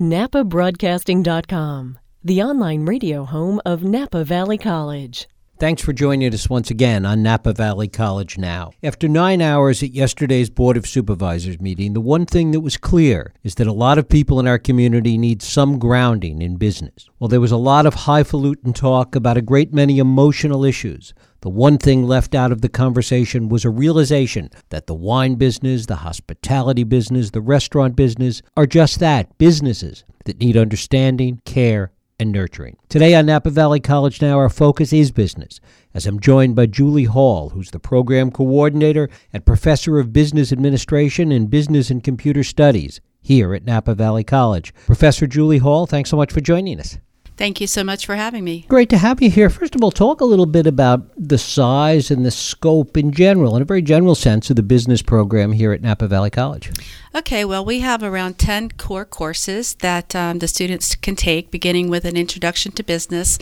NapaBroadcasting.com, 0.00 1.98
the 2.22 2.40
online 2.40 2.86
radio 2.86 3.24
home 3.24 3.60
of 3.66 3.82
Napa 3.82 4.22
Valley 4.22 4.56
College. 4.56 5.26
Thanks 5.58 5.82
for 5.82 5.92
joining 5.92 6.32
us 6.32 6.48
once 6.48 6.70
again 6.70 7.04
on 7.04 7.24
Napa 7.24 7.52
Valley 7.52 7.88
College 7.88 8.38
Now. 8.38 8.70
After 8.80 9.08
nine 9.08 9.42
hours 9.42 9.82
at 9.82 9.90
yesterday's 9.90 10.50
Board 10.50 10.76
of 10.76 10.86
Supervisors 10.86 11.60
meeting, 11.60 11.94
the 11.94 12.00
one 12.00 12.26
thing 12.26 12.52
that 12.52 12.60
was 12.60 12.76
clear 12.76 13.34
is 13.42 13.56
that 13.56 13.66
a 13.66 13.72
lot 13.72 13.98
of 13.98 14.08
people 14.08 14.38
in 14.38 14.46
our 14.46 14.60
community 14.60 15.18
need 15.18 15.42
some 15.42 15.80
grounding 15.80 16.42
in 16.42 16.58
business. 16.58 17.08
While 17.18 17.26
there 17.26 17.40
was 17.40 17.50
a 17.50 17.56
lot 17.56 17.84
of 17.84 17.94
highfalutin 17.94 18.74
talk 18.74 19.16
about 19.16 19.36
a 19.36 19.42
great 19.42 19.74
many 19.74 19.98
emotional 19.98 20.64
issues, 20.64 21.12
the 21.40 21.48
one 21.48 21.78
thing 21.78 22.04
left 22.04 22.34
out 22.34 22.50
of 22.50 22.62
the 22.62 22.68
conversation 22.68 23.48
was 23.48 23.64
a 23.64 23.70
realization 23.70 24.50
that 24.70 24.86
the 24.86 24.94
wine 24.94 25.36
business, 25.36 25.86
the 25.86 25.96
hospitality 25.96 26.84
business, 26.84 27.30
the 27.30 27.40
restaurant 27.40 27.94
business 27.94 28.42
are 28.56 28.66
just 28.66 28.98
that 29.00 29.36
businesses 29.38 30.04
that 30.24 30.40
need 30.40 30.56
understanding, 30.56 31.40
care, 31.44 31.92
and 32.18 32.32
nurturing. 32.32 32.76
Today 32.88 33.14
on 33.14 33.26
Napa 33.26 33.50
Valley 33.50 33.80
College 33.80 34.20
Now, 34.20 34.38
our 34.38 34.48
focus 34.48 34.92
is 34.92 35.12
business, 35.12 35.60
as 35.94 36.06
I'm 36.06 36.18
joined 36.18 36.56
by 36.56 36.66
Julie 36.66 37.04
Hall, 37.04 37.50
who's 37.50 37.70
the 37.70 37.78
program 37.78 38.30
coordinator 38.30 39.08
and 39.32 39.46
professor 39.46 39.98
of 39.98 40.12
business 40.12 40.52
administration 40.52 41.30
and 41.30 41.48
business 41.48 41.90
and 41.90 42.02
computer 42.02 42.42
studies 42.42 43.00
here 43.20 43.54
at 43.54 43.64
Napa 43.64 43.94
Valley 43.94 44.24
College. 44.24 44.74
Professor 44.86 45.26
Julie 45.26 45.58
Hall, 45.58 45.86
thanks 45.86 46.10
so 46.10 46.16
much 46.16 46.32
for 46.32 46.40
joining 46.40 46.80
us. 46.80 46.98
Thank 47.38 47.60
you 47.60 47.68
so 47.68 47.84
much 47.84 48.04
for 48.04 48.16
having 48.16 48.42
me. 48.42 48.66
Great 48.66 48.90
to 48.90 48.98
have 48.98 49.22
you 49.22 49.30
here. 49.30 49.48
First 49.48 49.76
of 49.76 49.84
all, 49.84 49.92
talk 49.92 50.20
a 50.20 50.24
little 50.24 50.44
bit 50.44 50.66
about 50.66 51.08
the 51.16 51.38
size 51.38 52.10
and 52.10 52.26
the 52.26 52.32
scope 52.32 52.96
in 52.96 53.12
general, 53.12 53.54
in 53.54 53.62
a 53.62 53.64
very 53.64 53.80
general 53.80 54.16
sense, 54.16 54.50
of 54.50 54.56
the 54.56 54.62
business 54.64 55.02
program 55.02 55.52
here 55.52 55.72
at 55.72 55.80
Napa 55.80 56.08
Valley 56.08 56.30
College. 56.30 56.72
Okay, 57.14 57.44
well, 57.44 57.64
we 57.64 57.78
have 57.78 58.02
around 58.02 58.38
10 58.38 58.72
core 58.72 59.04
courses 59.04 59.74
that 59.74 60.16
um, 60.16 60.40
the 60.40 60.48
students 60.48 60.96
can 60.96 61.14
take, 61.14 61.52
beginning 61.52 61.88
with 61.88 62.04
an 62.04 62.16
introduction 62.16 62.72
to 62.72 62.82
business, 62.82 63.38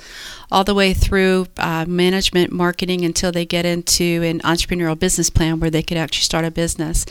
all 0.52 0.62
the 0.62 0.74
way 0.74 0.92
through 0.92 1.46
uh, 1.56 1.86
management, 1.88 2.52
marketing, 2.52 3.02
until 3.02 3.32
they 3.32 3.46
get 3.46 3.64
into 3.64 4.22
an 4.22 4.40
entrepreneurial 4.40 4.98
business 4.98 5.30
plan 5.30 5.58
where 5.58 5.70
they 5.70 5.82
could 5.82 5.96
actually 5.96 6.22
start 6.22 6.44
a 6.44 6.50
business. 6.50 7.06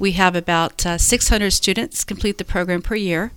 We 0.00 0.12
have 0.12 0.34
about 0.34 0.84
uh, 0.84 0.98
600 0.98 1.52
students 1.52 2.02
complete 2.02 2.38
the 2.38 2.44
program 2.44 2.82
per 2.82 2.96
year 2.96 3.30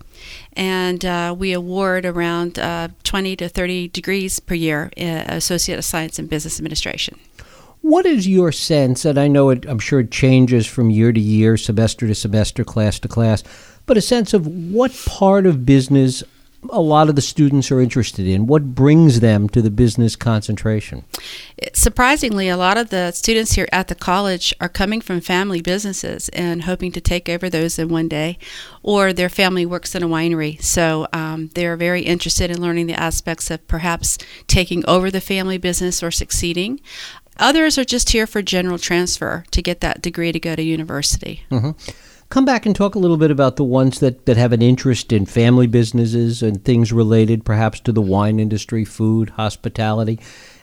and 0.54 1.04
uh, 1.06 1.36
we 1.38 1.54
award 1.54 2.06
around 2.06 2.60
uh, 2.60 2.90
20 3.04 3.36
to 3.38 3.50
30 3.50 3.90
degrees 3.90 4.40
per 4.40 4.54
year 4.54 4.92
in 4.96 5.18
Associate 5.30 5.78
of 5.78 5.86
Science 5.86 6.20
in 6.20 6.28
Business 6.28 6.60
Administration. 6.60 7.20
What 7.82 8.06
is 8.06 8.28
your 8.28 8.52
sense? 8.52 9.06
And 9.06 9.18
I 9.18 9.28
know 9.28 9.50
it, 9.50 9.66
I'm 9.68 9.80
sure 9.80 10.02
it 10.02 10.12
changes 10.12 10.66
from 10.66 10.90
year 10.90 11.14
to 11.14 11.20
year, 11.20 11.58
semester 11.58 12.08
to 12.08 12.16
semester, 12.16 12.64
class 12.64 13.00
to 13.00 13.08
class, 13.08 13.44
but 13.86 13.98
a 13.98 14.02
sense 14.02 14.34
of 14.34 14.48
what 14.48 14.94
part 15.06 15.46
of 15.46 15.66
business 15.66 16.24
a 16.70 16.82
lot 16.82 17.10
of 17.10 17.16
the 17.16 17.22
students 17.22 17.72
are 17.72 17.80
interested 17.80 18.28
in? 18.28 18.48
What 18.48 18.76
brings 18.76 19.20
them 19.20 19.48
to 19.50 19.62
the 19.62 19.70
business 19.70 20.16
concentration? 20.16 21.06
Surprisingly, 21.74 22.50
a 22.50 22.58
lot 22.58 22.78
of 22.78 22.90
the 22.90 23.12
students 23.12 23.54
here 23.54 23.68
at 23.72 23.88
the 23.88 23.96
college 23.96 24.54
are 24.60 24.70
coming 24.70 25.02
from 25.02 25.22
family 25.22 25.62
businesses 25.62 26.30
and 26.30 26.64
hoping 26.64 26.92
to 26.94 27.02
take 27.02 27.30
over 27.30 27.50
those 27.50 27.80
in 27.80 27.90
one 27.90 28.08
day, 28.08 28.38
or 28.84 29.14
their 29.14 29.30
family 29.30 29.66
works 29.66 29.96
in 29.96 30.04
a 30.04 30.08
winery. 30.08 30.62
So 30.62 31.08
um, 31.14 31.50
they're 31.54 31.78
very 31.78 32.02
interested 32.02 32.50
in 32.50 32.62
learning 32.62 32.88
the 32.88 33.00
aspects 33.00 33.52
of 33.52 33.66
perhaps 33.68 34.18
taking 34.48 34.86
over 34.88 35.12
the 35.12 35.22
family 35.22 35.58
business 35.58 36.02
or 36.02 36.12
succeeding. 36.12 36.80
Others 37.40 37.78
are 37.78 37.86
just 37.86 38.10
here 38.10 38.26
for 38.26 38.42
general 38.42 38.80
transfer 38.80 39.44
to 39.52 39.62
get 39.62 39.82
that 39.82 40.02
degree 40.02 40.32
to 40.32 40.40
go 40.40 40.56
to 40.56 40.64
university. 40.64 41.44
Mm-hmm 41.52 41.72
come 42.30 42.46
back 42.46 42.66
and 42.66 42.76
talk 42.76 42.96
a 42.96 43.00
little 43.00 43.18
bit 43.18 43.32
about 43.32 43.56
the 43.56 43.64
ones 43.64 44.00
that, 44.00 44.26
that 44.26 44.38
have 44.38 44.52
an 44.52 44.62
interest 44.62 45.14
in 45.14 45.26
family 45.26 45.68
businesses 45.68 46.44
and 46.44 46.64
things 46.64 46.92
related 46.92 47.46
perhaps 47.46 47.80
to 47.82 47.92
the 47.92 48.02
wine 48.02 48.40
industry, 48.40 48.84
food, 48.84 49.32
hospitality, 49.32 50.20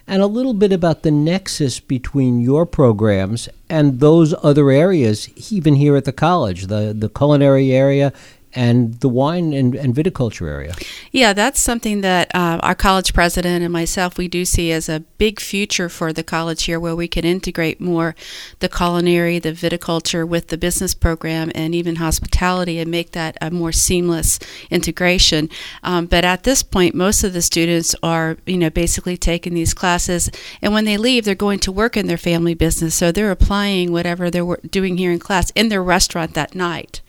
and 0.06 0.20
a 0.20 0.26
little 0.26 0.52
bit 0.52 0.72
about 0.72 1.02
the 1.02 1.10
nexus 1.10 1.80
between 1.80 2.40
your 2.40 2.66
programs 2.66 3.48
and 3.70 4.00
those 4.00 4.34
other 4.42 4.70
areas, 4.70 5.30
even 5.50 5.74
here 5.74 5.96
at 5.96 6.04
the 6.04 6.12
college, 6.12 6.66
the, 6.66 6.94
the 6.96 7.08
culinary 7.08 7.72
area 7.72 8.12
and 8.54 8.94
the 9.00 9.08
wine 9.08 9.52
and, 9.52 9.74
and 9.74 9.94
viticulture 9.94 10.48
area. 10.48 10.74
Yeah, 11.10 11.32
that's 11.32 11.60
something 11.60 12.00
that 12.02 12.34
uh, 12.34 12.58
our 12.62 12.74
college 12.74 13.12
president 13.12 13.62
and 13.62 13.72
myself 13.72 14.16
we 14.16 14.28
do 14.28 14.44
see 14.44 14.70
as 14.72 14.88
a 14.88 15.00
big 15.18 15.40
future 15.40 15.88
for 15.88 16.12
the 16.12 16.22
college 16.22 16.64
here, 16.64 16.78
where 16.78 16.96
we 16.96 17.08
can 17.08 17.24
integrate 17.24 17.80
more 17.80 18.14
the 18.60 18.68
culinary, 18.68 19.38
the 19.38 19.52
viticulture 19.52 20.26
with 20.26 20.48
the 20.48 20.58
business 20.58 20.94
program, 20.94 21.50
and 21.54 21.74
even 21.74 21.96
hospitality, 21.96 22.78
and 22.78 22.90
make 22.90 23.12
that 23.12 23.36
a 23.40 23.50
more 23.50 23.72
seamless 23.72 24.38
integration. 24.70 25.48
Um, 25.82 26.06
but 26.06 26.24
at 26.24 26.44
this 26.44 26.62
point, 26.62 26.94
most 26.94 27.24
of 27.24 27.32
the 27.32 27.42
students 27.42 27.94
are, 28.02 28.36
you 28.46 28.58
know, 28.58 28.70
basically 28.70 29.16
taking 29.16 29.54
these 29.54 29.74
classes, 29.74 30.30
and 30.62 30.72
when 30.72 30.84
they 30.84 30.96
leave, 30.96 31.24
they're 31.24 31.34
going 31.34 31.60
to 31.60 31.72
work 31.72 31.96
in 31.96 32.06
their 32.06 32.18
family 32.18 32.54
business, 32.54 32.94
so 32.94 33.10
they're 33.10 33.30
applying 33.30 33.92
whatever 33.92 34.30
they're 34.30 34.56
doing 34.70 34.96
here 34.96 35.12
in 35.12 35.18
class 35.18 35.50
in 35.54 35.68
their 35.68 35.82
restaurant 35.82 36.34
that 36.34 36.54
night. 36.54 37.00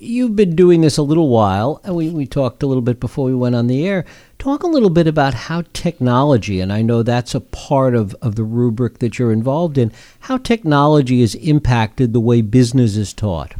You've 0.00 0.36
been 0.36 0.54
doing 0.54 0.82
this 0.82 0.96
a 0.96 1.02
little 1.02 1.28
while, 1.28 1.80
and 1.82 1.96
we, 1.96 2.08
we 2.10 2.24
talked 2.24 2.62
a 2.62 2.68
little 2.68 2.82
bit 2.82 3.00
before 3.00 3.24
we 3.24 3.34
went 3.34 3.56
on 3.56 3.66
the 3.66 3.84
air. 3.84 4.04
Talk 4.38 4.62
a 4.62 4.68
little 4.68 4.90
bit 4.90 5.08
about 5.08 5.34
how 5.34 5.64
technology, 5.72 6.60
and 6.60 6.72
I 6.72 6.82
know 6.82 7.02
that's 7.02 7.34
a 7.34 7.40
part 7.40 7.96
of, 7.96 8.14
of 8.22 8.36
the 8.36 8.44
rubric 8.44 9.00
that 9.00 9.18
you're 9.18 9.32
involved 9.32 9.76
in, 9.76 9.90
how 10.20 10.38
technology 10.38 11.20
has 11.22 11.34
impacted 11.34 12.12
the 12.12 12.20
way 12.20 12.42
business 12.42 12.96
is 12.96 13.12
taught. 13.12 13.54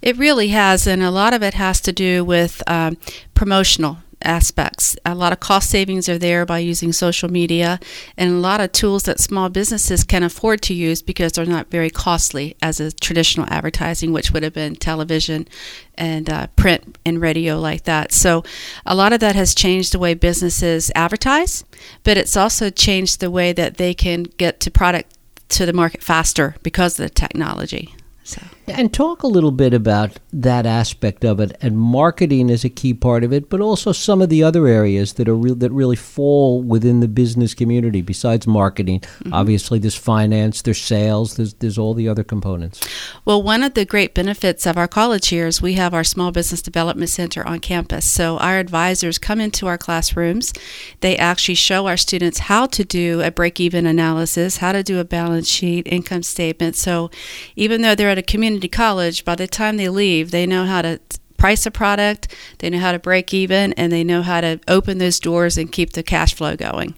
It 0.00 0.16
really 0.16 0.48
has, 0.48 0.86
and 0.86 1.02
a 1.02 1.10
lot 1.10 1.34
of 1.34 1.42
it 1.42 1.54
has 1.54 1.80
to 1.80 1.92
do 1.92 2.24
with 2.24 2.62
um, 2.68 2.96
promotional 3.34 3.98
aspects. 4.22 4.96
A 5.04 5.14
lot 5.14 5.32
of 5.32 5.40
cost 5.40 5.70
savings 5.70 6.08
are 6.08 6.18
there 6.18 6.44
by 6.46 6.58
using 6.58 6.92
social 6.92 7.30
media 7.30 7.80
and 8.16 8.30
a 8.30 8.36
lot 8.38 8.60
of 8.60 8.72
tools 8.72 9.04
that 9.04 9.20
small 9.20 9.48
businesses 9.48 10.04
can 10.04 10.22
afford 10.22 10.62
to 10.62 10.74
use 10.74 11.02
because 11.02 11.32
they're 11.32 11.46
not 11.46 11.70
very 11.70 11.90
costly 11.90 12.56
as 12.62 12.80
a 12.80 12.92
traditional 12.92 13.46
advertising, 13.50 14.12
which 14.12 14.30
would 14.32 14.42
have 14.42 14.52
been 14.52 14.76
television 14.76 15.46
and 15.94 16.30
uh, 16.30 16.46
print 16.56 16.98
and 17.04 17.20
radio 17.20 17.58
like 17.58 17.84
that. 17.84 18.12
So 18.12 18.44
a 18.86 18.94
lot 18.94 19.12
of 19.12 19.20
that 19.20 19.34
has 19.34 19.54
changed 19.54 19.92
the 19.92 19.98
way 19.98 20.14
businesses 20.14 20.90
advertise, 20.94 21.64
but 22.04 22.16
it's 22.16 22.36
also 22.36 22.70
changed 22.70 23.20
the 23.20 23.30
way 23.30 23.52
that 23.52 23.76
they 23.76 23.94
can 23.94 24.24
get 24.24 24.60
to 24.60 24.70
product 24.70 25.16
to 25.50 25.66
the 25.66 25.72
market 25.72 26.02
faster 26.02 26.56
because 26.62 26.98
of 26.98 27.04
the 27.04 27.10
technology. 27.10 27.94
So. 28.24 28.40
And 28.76 28.92
talk 28.92 29.22
a 29.22 29.26
little 29.26 29.50
bit 29.50 29.74
about 29.74 30.18
that 30.32 30.66
aspect 30.66 31.24
of 31.24 31.40
it, 31.40 31.56
and 31.60 31.78
marketing 31.78 32.50
is 32.50 32.64
a 32.64 32.68
key 32.68 32.94
part 32.94 33.24
of 33.24 33.32
it, 33.32 33.48
but 33.50 33.60
also 33.60 33.92
some 33.92 34.22
of 34.22 34.28
the 34.28 34.42
other 34.42 34.66
areas 34.66 35.14
that 35.14 35.28
are 35.28 35.34
re- 35.34 35.54
that 35.54 35.70
really 35.70 35.96
fall 35.96 36.62
within 36.62 37.00
the 37.00 37.08
business 37.08 37.54
community. 37.54 38.02
Besides 38.02 38.46
marketing, 38.46 39.00
mm-hmm. 39.00 39.32
obviously 39.32 39.78
there's 39.78 39.96
finance, 39.96 40.62
there's 40.62 40.80
sales, 40.80 41.36
there's 41.36 41.54
there's 41.54 41.78
all 41.78 41.94
the 41.94 42.08
other 42.08 42.24
components. 42.24 42.80
Well, 43.24 43.42
one 43.42 43.62
of 43.62 43.74
the 43.74 43.84
great 43.84 44.14
benefits 44.14 44.66
of 44.66 44.76
our 44.76 44.88
college 44.88 45.28
here 45.28 45.46
is 45.46 45.60
we 45.60 45.74
have 45.74 45.94
our 45.94 46.04
small 46.04 46.32
business 46.32 46.62
development 46.62 47.10
center 47.10 47.46
on 47.46 47.60
campus. 47.60 48.10
So 48.10 48.38
our 48.38 48.58
advisors 48.58 49.18
come 49.18 49.40
into 49.40 49.66
our 49.66 49.78
classrooms. 49.78 50.52
They 51.00 51.16
actually 51.16 51.56
show 51.56 51.86
our 51.86 51.96
students 51.96 52.40
how 52.40 52.66
to 52.66 52.84
do 52.84 53.20
a 53.22 53.30
break-even 53.30 53.86
analysis, 53.86 54.58
how 54.58 54.72
to 54.72 54.82
do 54.82 54.98
a 54.98 55.04
balance 55.04 55.48
sheet, 55.48 55.86
income 55.86 56.22
statement. 56.22 56.76
So 56.76 57.10
even 57.56 57.82
though 57.82 57.94
they're 57.94 58.10
at 58.10 58.18
a 58.18 58.22
community 58.22 58.59
community 58.60 58.76
college, 58.76 59.24
by 59.24 59.34
the 59.34 59.46
time 59.46 59.76
they 59.78 59.88
leave, 59.88 60.30
they 60.30 60.46
know 60.46 60.66
how 60.66 60.82
to 60.82 61.00
price 61.38 61.64
a 61.64 61.70
product, 61.70 62.28
they 62.58 62.68
know 62.68 62.78
how 62.78 62.92
to 62.92 62.98
break 62.98 63.32
even, 63.32 63.72
and 63.74 63.90
they 63.90 64.04
know 64.04 64.20
how 64.20 64.40
to 64.42 64.60
open 64.68 64.98
those 64.98 65.18
doors 65.18 65.56
and 65.56 65.72
keep 65.72 65.92
the 65.92 66.02
cash 66.02 66.34
flow 66.34 66.56
going. 66.56 66.94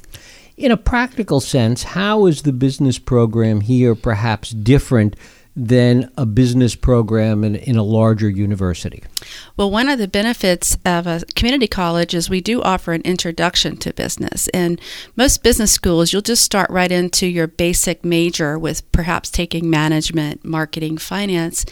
In 0.57 0.73
a 0.73 0.77
practical 0.77 1.41
sense, 1.41 1.85
how 1.85 2.27
is 2.27 2.43
the 2.43 2.53
business 2.53 2.99
program 2.99 3.61
here 3.61 3.95
perhaps 3.95 4.51
different 4.51 5.15
than 5.55 6.11
a 6.17 6.25
business 6.25 6.75
program 6.75 7.45
in, 7.45 7.57
in 7.57 7.77
a 7.77 7.83
larger 7.83 8.29
university? 8.29 9.03
Well, 9.57 9.71
one 9.71 9.89
of 9.89 9.99
the 9.99 10.09
benefits 10.09 10.77
of 10.87 11.07
a 11.07 11.23
community 11.35 11.67
college 11.67 12.15
is 12.15 12.31
we 12.31 12.41
do 12.41 12.63
offer 12.63 12.93
an 12.93 13.03
introduction 13.03 13.77
to 13.79 13.93
business. 13.93 14.49
And 14.49 14.81
most 15.15 15.43
business 15.43 15.71
schools, 15.71 16.13
you'll 16.13 16.23
just 16.23 16.43
start 16.43 16.71
right 16.71 16.91
into 16.91 17.27
your 17.27 17.47
basic 17.47 18.05
major 18.05 18.59
with 18.59 18.91
perhaps 18.93 19.31
taking 19.31 19.69
management, 19.69 20.45
marketing, 20.45 20.97
finance, 20.97 21.67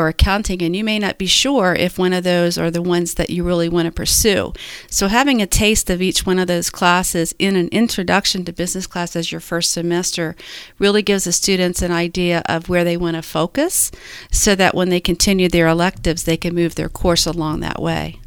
or 0.00 0.08
accounting, 0.08 0.62
and 0.62 0.74
you 0.74 0.82
may 0.82 0.98
not 0.98 1.18
be 1.18 1.26
sure 1.26 1.74
if 1.74 1.98
one 1.98 2.14
of 2.14 2.24
those 2.24 2.56
are 2.56 2.70
the 2.70 2.80
ones 2.80 3.14
that 3.14 3.28
you 3.28 3.44
really 3.44 3.68
want 3.68 3.84
to 3.84 3.92
pursue. 3.92 4.52
So, 4.88 5.08
having 5.08 5.42
a 5.42 5.46
taste 5.46 5.90
of 5.90 6.00
each 6.00 6.24
one 6.24 6.38
of 6.38 6.46
those 6.46 6.70
classes 6.70 7.34
in 7.38 7.54
an 7.54 7.68
introduction 7.68 8.44
to 8.46 8.52
business 8.52 8.86
class 8.86 9.14
as 9.14 9.30
your 9.30 9.42
first 9.42 9.72
semester 9.72 10.34
really 10.78 11.02
gives 11.02 11.24
the 11.24 11.32
students 11.32 11.82
an 11.82 11.92
idea 11.92 12.42
of 12.46 12.68
where 12.68 12.82
they 12.82 12.96
want 12.96 13.16
to 13.16 13.22
focus 13.22 13.90
so 14.32 14.54
that 14.54 14.74
when 14.74 14.88
they 14.88 15.00
continue 15.00 15.48
their 15.48 15.68
electives, 15.68 16.24
they 16.24 16.38
can 16.38 16.54
move 16.54 16.76
their 16.76 16.88
course 16.88 17.26
along 17.26 17.60
that 17.60 17.80
way. 17.80 18.18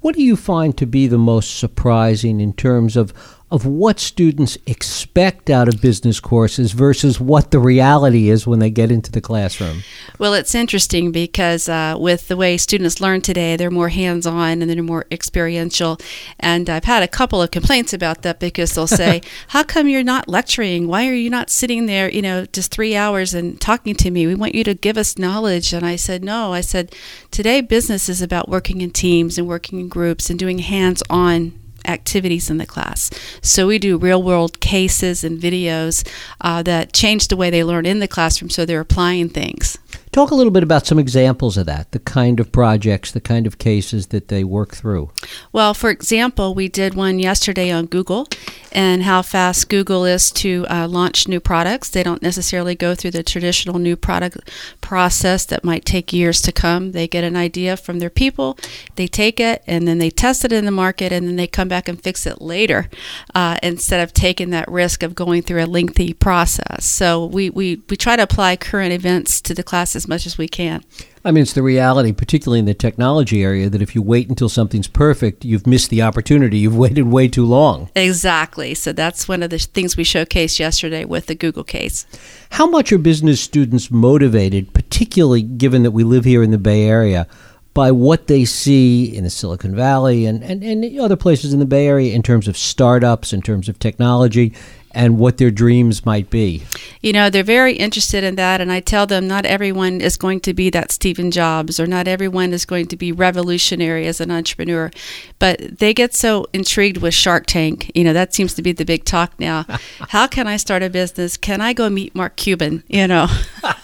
What 0.00 0.14
do 0.14 0.22
you 0.22 0.36
find 0.36 0.76
to 0.78 0.86
be 0.86 1.06
the 1.06 1.18
most 1.18 1.58
surprising 1.58 2.40
in 2.40 2.52
terms 2.52 2.96
of 2.96 3.12
of 3.52 3.66
what 3.66 4.00
students 4.00 4.56
expect 4.66 5.50
out 5.50 5.68
of 5.68 5.82
business 5.82 6.20
courses 6.20 6.72
versus 6.72 7.20
what 7.20 7.50
the 7.50 7.58
reality 7.58 8.30
is 8.30 8.46
when 8.46 8.60
they 8.60 8.70
get 8.70 8.90
into 8.90 9.12
the 9.12 9.20
classroom? 9.20 9.82
Well, 10.18 10.32
it's 10.32 10.54
interesting 10.54 11.12
because 11.12 11.68
uh, 11.68 11.96
with 11.98 12.28
the 12.28 12.36
way 12.38 12.56
students 12.56 12.98
learn 12.98 13.20
today, 13.20 13.56
they're 13.56 13.70
more 13.70 13.90
hands 13.90 14.26
on 14.26 14.62
and 14.62 14.70
they're 14.70 14.82
more 14.82 15.04
experiential. 15.10 15.98
And 16.40 16.70
I've 16.70 16.84
had 16.84 17.02
a 17.02 17.08
couple 17.08 17.42
of 17.42 17.50
complaints 17.50 17.92
about 17.92 18.22
that 18.22 18.40
because 18.40 18.74
they'll 18.74 18.86
say, 18.86 19.20
How 19.48 19.62
come 19.62 19.86
you're 19.86 20.02
not 20.02 20.28
lecturing? 20.28 20.88
Why 20.88 21.06
are 21.06 21.14
you 21.14 21.28
not 21.28 21.50
sitting 21.50 21.84
there, 21.84 22.10
you 22.10 22.22
know, 22.22 22.46
just 22.46 22.72
three 22.72 22.96
hours 22.96 23.34
and 23.34 23.60
talking 23.60 23.94
to 23.96 24.10
me? 24.10 24.26
We 24.26 24.34
want 24.34 24.54
you 24.54 24.64
to 24.64 24.72
give 24.72 24.96
us 24.96 25.18
knowledge. 25.18 25.74
And 25.74 25.84
I 25.84 25.96
said, 25.96 26.24
No. 26.24 26.54
I 26.54 26.62
said, 26.62 26.94
Today, 27.30 27.60
business 27.60 28.08
is 28.08 28.22
about 28.22 28.48
working 28.48 28.80
in 28.80 28.92
teams 28.92 29.36
and 29.36 29.46
working 29.46 29.78
in 29.78 29.88
groups 29.88 30.30
and 30.30 30.38
doing 30.38 30.60
hands 30.60 31.02
on 31.10 31.61
activities 31.84 32.50
in 32.50 32.58
the 32.58 32.66
class. 32.66 33.10
So 33.40 33.66
we 33.66 33.78
do 33.78 33.96
real 33.96 34.22
world 34.22 34.60
cases 34.60 35.24
and 35.24 35.40
videos 35.40 36.06
uh, 36.40 36.62
that 36.62 36.92
change 36.92 37.28
the 37.28 37.36
way 37.36 37.50
they 37.50 37.64
learn 37.64 37.86
in 37.86 37.98
the 37.98 38.08
classroom 38.08 38.50
so 38.50 38.64
they're 38.64 38.80
applying 38.80 39.28
things. 39.28 39.78
Talk 40.12 40.30
a 40.30 40.34
little 40.34 40.50
bit 40.50 40.62
about 40.62 40.86
some 40.86 40.98
examples 40.98 41.56
of 41.56 41.64
that, 41.64 41.92
the 41.92 41.98
kind 41.98 42.38
of 42.38 42.52
projects, 42.52 43.12
the 43.12 43.20
kind 43.20 43.46
of 43.46 43.56
cases 43.56 44.08
that 44.08 44.28
they 44.28 44.44
work 44.44 44.74
through. 44.74 45.10
Well, 45.52 45.72
for 45.72 45.88
example, 45.88 46.54
we 46.54 46.68
did 46.68 46.92
one 46.92 47.18
yesterday 47.18 47.70
on 47.70 47.86
Google 47.86 48.28
and 48.70 49.04
how 49.04 49.22
fast 49.22 49.70
Google 49.70 50.04
is 50.04 50.30
to 50.32 50.66
uh, 50.68 50.86
launch 50.86 51.28
new 51.28 51.40
products. 51.40 51.88
They 51.88 52.02
don't 52.02 52.20
necessarily 52.20 52.74
go 52.74 52.94
through 52.94 53.12
the 53.12 53.22
traditional 53.22 53.78
new 53.78 53.96
product 53.96 54.50
process 54.82 55.46
that 55.46 55.64
might 55.64 55.86
take 55.86 56.12
years 56.12 56.42
to 56.42 56.52
come. 56.52 56.92
They 56.92 57.08
get 57.08 57.24
an 57.24 57.34
idea 57.36 57.78
from 57.78 57.98
their 57.98 58.10
people, 58.10 58.58
they 58.96 59.06
take 59.06 59.40
it, 59.40 59.62
and 59.66 59.88
then 59.88 59.96
they 59.96 60.10
test 60.10 60.44
it 60.44 60.52
in 60.52 60.66
the 60.66 60.70
market, 60.70 61.10
and 61.10 61.26
then 61.26 61.36
they 61.36 61.46
come 61.46 61.68
back 61.68 61.88
and 61.88 61.98
fix 61.98 62.26
it 62.26 62.42
later 62.42 62.90
uh, 63.34 63.56
instead 63.62 64.00
of 64.00 64.12
taking 64.12 64.50
that 64.50 64.70
risk 64.70 65.02
of 65.02 65.14
going 65.14 65.40
through 65.40 65.64
a 65.64 65.66
lengthy 65.66 66.12
process. 66.12 66.84
So 66.84 67.24
we, 67.24 67.48
we, 67.48 67.80
we 67.88 67.96
try 67.96 68.16
to 68.16 68.22
apply 68.22 68.56
current 68.56 68.92
events 68.92 69.40
to 69.40 69.54
the 69.54 69.62
classes 69.62 70.01
as 70.02 70.08
much 70.08 70.26
as 70.26 70.36
we 70.36 70.48
can. 70.48 70.82
I 71.24 71.30
mean, 71.30 71.42
it's 71.42 71.52
the 71.52 71.62
reality, 71.62 72.12
particularly 72.12 72.58
in 72.58 72.64
the 72.64 72.74
technology 72.74 73.42
area, 73.42 73.70
that 73.70 73.80
if 73.80 73.94
you 73.94 74.02
wait 74.02 74.28
until 74.28 74.48
something's 74.48 74.88
perfect, 74.88 75.44
you've 75.44 75.66
missed 75.66 75.90
the 75.90 76.02
opportunity. 76.02 76.58
You've 76.58 76.76
waited 76.86 77.04
way 77.04 77.28
too 77.28 77.46
long. 77.46 77.88
Exactly. 77.94 78.74
So 78.74 78.92
that's 78.92 79.28
one 79.28 79.42
of 79.42 79.50
the 79.50 79.58
things 79.58 79.96
we 79.96 80.04
showcased 80.04 80.58
yesterday 80.58 81.04
with 81.04 81.26
the 81.26 81.34
Google 81.34 81.64
case. 81.64 82.06
How 82.50 82.66
much 82.66 82.92
are 82.92 82.98
business 82.98 83.40
students 83.40 83.90
motivated, 83.90 84.74
particularly 84.74 85.42
given 85.42 85.84
that 85.84 85.92
we 85.92 86.02
live 86.02 86.24
here 86.24 86.42
in 86.42 86.50
the 86.50 86.58
Bay 86.58 86.84
Area? 86.84 87.26
by 87.74 87.90
what 87.90 88.26
they 88.26 88.44
see 88.44 89.04
in 89.16 89.24
the 89.24 89.30
Silicon 89.30 89.74
Valley 89.74 90.26
and, 90.26 90.42
and, 90.42 90.62
and 90.62 91.00
other 91.00 91.16
places 91.16 91.54
in 91.54 91.58
the 91.58 91.64
Bay 91.64 91.86
Area 91.86 92.14
in 92.14 92.22
terms 92.22 92.46
of 92.46 92.54
startups, 92.54 93.32
in 93.32 93.40
terms 93.40 93.66
of 93.66 93.78
technology, 93.78 94.52
and 94.94 95.18
what 95.18 95.38
their 95.38 95.50
dreams 95.50 96.04
might 96.06 96.30
be. 96.30 96.62
You 97.00 97.12
know, 97.12 97.30
they're 97.30 97.42
very 97.42 97.74
interested 97.74 98.24
in 98.24 98.36
that, 98.36 98.60
and 98.60 98.70
I 98.70 98.80
tell 98.80 99.06
them 99.06 99.26
not 99.26 99.44
everyone 99.44 100.00
is 100.00 100.16
going 100.16 100.40
to 100.40 100.54
be 100.54 100.70
that 100.70 100.92
Stephen 100.92 101.30
Jobs 101.30 101.80
or 101.80 101.86
not 101.86 102.08
everyone 102.08 102.52
is 102.52 102.64
going 102.64 102.86
to 102.86 102.96
be 102.96 103.12
revolutionary 103.12 104.06
as 104.06 104.20
an 104.20 104.30
entrepreneur, 104.30 104.90
but 105.38 105.78
they 105.78 105.92
get 105.92 106.14
so 106.14 106.46
intrigued 106.52 106.98
with 106.98 107.14
Shark 107.14 107.46
Tank. 107.46 107.90
You 107.94 108.04
know, 108.04 108.12
that 108.12 108.34
seems 108.34 108.54
to 108.54 108.62
be 108.62 108.72
the 108.72 108.84
big 108.84 109.04
talk 109.04 109.38
now. 109.38 109.64
How 110.08 110.26
can 110.26 110.46
I 110.46 110.56
start 110.56 110.82
a 110.82 110.90
business? 110.90 111.36
Can 111.36 111.60
I 111.60 111.72
go 111.72 111.90
meet 111.90 112.14
Mark 112.14 112.36
Cuban? 112.36 112.84
You 112.88 113.08
know. 113.08 113.26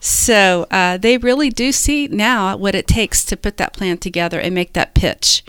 so 0.00 0.66
uh, 0.70 0.98
they 0.98 1.18
really 1.18 1.50
do 1.50 1.72
see 1.72 2.08
now 2.08 2.56
what 2.56 2.74
it 2.74 2.86
takes 2.86 3.24
to 3.26 3.36
put 3.36 3.56
that 3.56 3.72
plan 3.72 3.98
together 3.98 4.40
and 4.40 4.54
make 4.54 4.72
that 4.72 4.94
pitch 4.94 5.44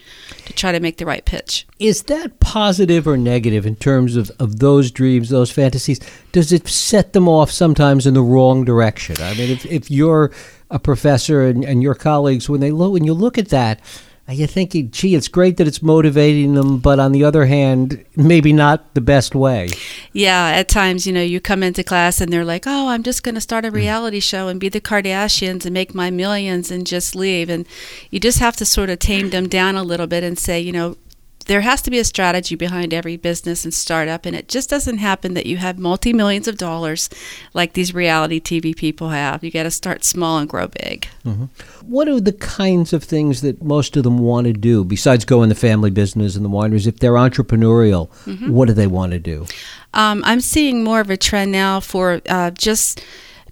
to 0.45 0.54
try 0.54 0.71
to 0.71 0.80
make 0.80 0.98
the 0.98 1.06
right 1.06 1.25
pitch. 1.25 1.65
Is 1.80 2.04
that 2.04 2.39
positive 2.39 3.07
or 3.07 3.18
negative 3.18 3.65
in 3.65 3.75
terms 3.75 4.15
of, 4.15 4.31
of 4.39 4.60
those 4.60 4.92
dreams, 4.92 5.30
those 5.30 5.51
fantasies? 5.51 6.00
Does 6.31 6.51
it 6.51 6.68
set 6.68 7.13
them 7.13 7.27
off 7.27 7.51
sometimes 7.51 8.06
in 8.06 8.13
the 8.13 8.21
wrong 8.21 8.65
direction? 8.65 9.15
I 9.19 9.33
mean, 9.33 9.50
if, 9.50 9.65
if 9.65 9.89
you're 9.89 10.31
a 10.69 10.80
professor 10.80 11.45
and, 11.45 11.63
and 11.63 11.81
your 11.81 11.95
colleagues, 11.95 12.50
when 12.50 12.62
they 12.62 12.71
look, 12.71 12.94
when 12.94 13.04
you 13.04 13.13
look 13.13 13.38
at 13.38 13.50
that, 13.50 13.80
you're 14.29 14.47
thinking, 14.47 14.89
gee, 14.89 15.15
it's 15.15 15.27
great 15.27 15.57
that 15.57 15.67
it's 15.67 15.81
motivating 15.81 16.53
them, 16.53 16.77
but 16.79 16.97
on 16.97 17.11
the 17.11 17.25
other 17.25 17.45
hand, 17.45 18.05
maybe 18.15 18.53
not 18.53 18.93
the 18.93 19.01
best 19.01 19.35
way. 19.35 19.69
Yeah, 20.13 20.47
at 20.47 20.69
times, 20.69 21.05
you 21.05 21.11
know, 21.11 21.21
you 21.21 21.41
come 21.41 21.61
into 21.61 21.83
class 21.83 22.21
and 22.21 22.31
they're 22.31 22.45
like, 22.45 22.65
oh, 22.65 22.87
I'm 22.87 23.03
just 23.03 23.23
going 23.23 23.35
to 23.35 23.41
start 23.41 23.65
a 23.65 23.71
mm. 23.71 23.75
reality 23.75 24.21
show 24.21 24.47
and 24.47 24.61
be 24.61 24.69
the 24.69 24.79
Kardashians 24.79 25.65
and 25.65 25.73
make 25.73 25.93
my 25.93 26.09
millions 26.09 26.71
and 26.71 26.87
just 26.87 27.15
leave. 27.15 27.49
And 27.49 27.67
you 28.11 28.19
just 28.19 28.39
have 28.39 28.55
to 28.57 28.65
sort 28.65 28.89
of 28.89 28.99
tame 28.99 29.29
them 29.29 29.49
down 29.49 29.75
a 29.75 29.83
little 29.83 30.07
bit 30.07 30.23
and 30.23 30.39
say, 30.39 30.59
you 30.59 30.71
know, 30.71 30.95
there 31.45 31.61
has 31.61 31.81
to 31.83 31.91
be 31.91 31.99
a 31.99 32.03
strategy 32.03 32.55
behind 32.55 32.93
every 32.93 33.17
business 33.17 33.63
and 33.63 33.73
startup, 33.73 34.25
and 34.25 34.35
it 34.35 34.47
just 34.47 34.69
doesn't 34.69 34.97
happen 34.97 35.33
that 35.33 35.45
you 35.45 35.57
have 35.57 35.77
multi 35.79 36.13
millions 36.13 36.47
of 36.47 36.57
dollars 36.57 37.09
like 37.53 37.73
these 37.73 37.93
reality 37.93 38.39
TV 38.39 38.75
people 38.75 39.09
have. 39.09 39.43
You 39.43 39.51
got 39.51 39.63
to 39.63 39.71
start 39.71 40.03
small 40.03 40.37
and 40.37 40.49
grow 40.49 40.67
big. 40.67 41.07
Mm-hmm. 41.25 41.45
What 41.85 42.07
are 42.07 42.19
the 42.19 42.33
kinds 42.33 42.93
of 42.93 43.03
things 43.03 43.41
that 43.41 43.61
most 43.61 43.97
of 43.97 44.03
them 44.03 44.19
want 44.19 44.47
to 44.47 44.53
do 44.53 44.83
besides 44.83 45.25
go 45.25 45.43
in 45.43 45.49
the 45.49 45.55
family 45.55 45.91
business 45.91 46.35
and 46.35 46.45
the 46.45 46.49
wineries? 46.49 46.87
If 46.87 46.99
they're 46.99 47.13
entrepreneurial, 47.13 48.09
mm-hmm. 48.25 48.51
what 48.51 48.67
do 48.67 48.73
they 48.73 48.87
want 48.87 49.11
to 49.13 49.19
do? 49.19 49.45
Um, 49.93 50.23
I'm 50.25 50.41
seeing 50.41 50.83
more 50.83 50.99
of 50.99 51.09
a 51.09 51.17
trend 51.17 51.51
now 51.51 51.79
for 51.79 52.21
uh, 52.27 52.51
just 52.51 53.03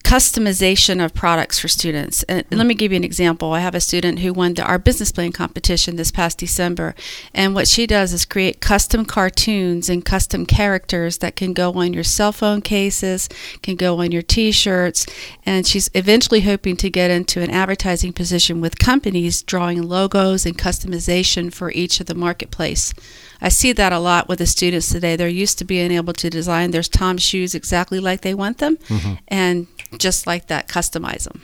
customization 0.02 1.04
of 1.04 1.14
products 1.14 1.60
for 1.60 1.68
students. 1.68 2.24
And 2.24 2.46
let 2.52 2.68
me 2.68 2.74
give 2.74 2.92
you 2.92 2.96
an 2.96 3.04
example. 3.04 3.54
I 3.54 3.60
have 3.60 3.76
a 3.76 3.80
student 3.80 4.20
who 4.20 4.34
won 4.34 4.54
the, 4.54 4.64
our 4.64 4.80
business 4.80 5.12
plan 5.12 5.32
competition 5.32 5.96
this 5.96 6.12
past 6.12 6.38
December, 6.38 6.96
and 7.34 7.56
what 7.56 7.68
she 7.68 7.88
does 7.88 8.14
is 8.14 8.26
create 8.26 8.62
custom 8.62 9.06
cartoons 9.06 9.90
and 9.90 10.04
custom 10.04 10.46
characters 10.46 11.20
that 11.20 11.36
can 11.36 11.54
go 11.54 11.74
on 11.74 11.94
your 11.94 12.04
cell 12.04 12.32
phone 12.32 12.62
cases, 12.62 13.30
can 13.62 13.76
go 13.76 14.00
on 14.00 14.12
your 14.12 14.22
T-shirts, 14.22 15.06
and 15.46 15.66
she's 15.66 15.90
eventually 15.94 16.42
hoping 16.42 16.76
to 16.78 16.90
get 16.90 17.12
into 17.12 17.42
an 17.42 17.50
advertising 17.50 18.14
position 18.14 18.62
with 18.62 18.80
companies 18.80 19.42
drawing 19.44 19.82
logos 19.82 20.46
and 20.46 20.58
customization 20.58 21.54
for 21.54 21.72
each 21.72 22.00
of 22.00 22.08
the 22.08 22.16
marketplace. 22.16 22.94
I 23.42 23.50
see 23.50 23.72
that 23.74 23.92
a 23.92 24.00
lot 24.00 24.28
with 24.28 24.40
the 24.40 24.46
students 24.46 24.90
today. 24.90 25.16
They're 25.16 25.28
used 25.28 25.58
to 25.60 25.66
being 25.66 25.92
able 25.92 26.14
to 26.14 26.30
design 26.30 26.72
their 26.72 26.84
Tom 26.84 27.18
shoes 27.18 27.56
exactly 27.56 28.00
like 28.00 28.22
they 28.22 28.34
want 28.34 28.60
them, 28.60 28.78
mm-hmm. 28.78 29.14
and 29.28 29.68
just 29.98 30.28
like 30.28 30.48
that, 30.48 30.68
customize 30.68 31.24
them. 31.24 31.42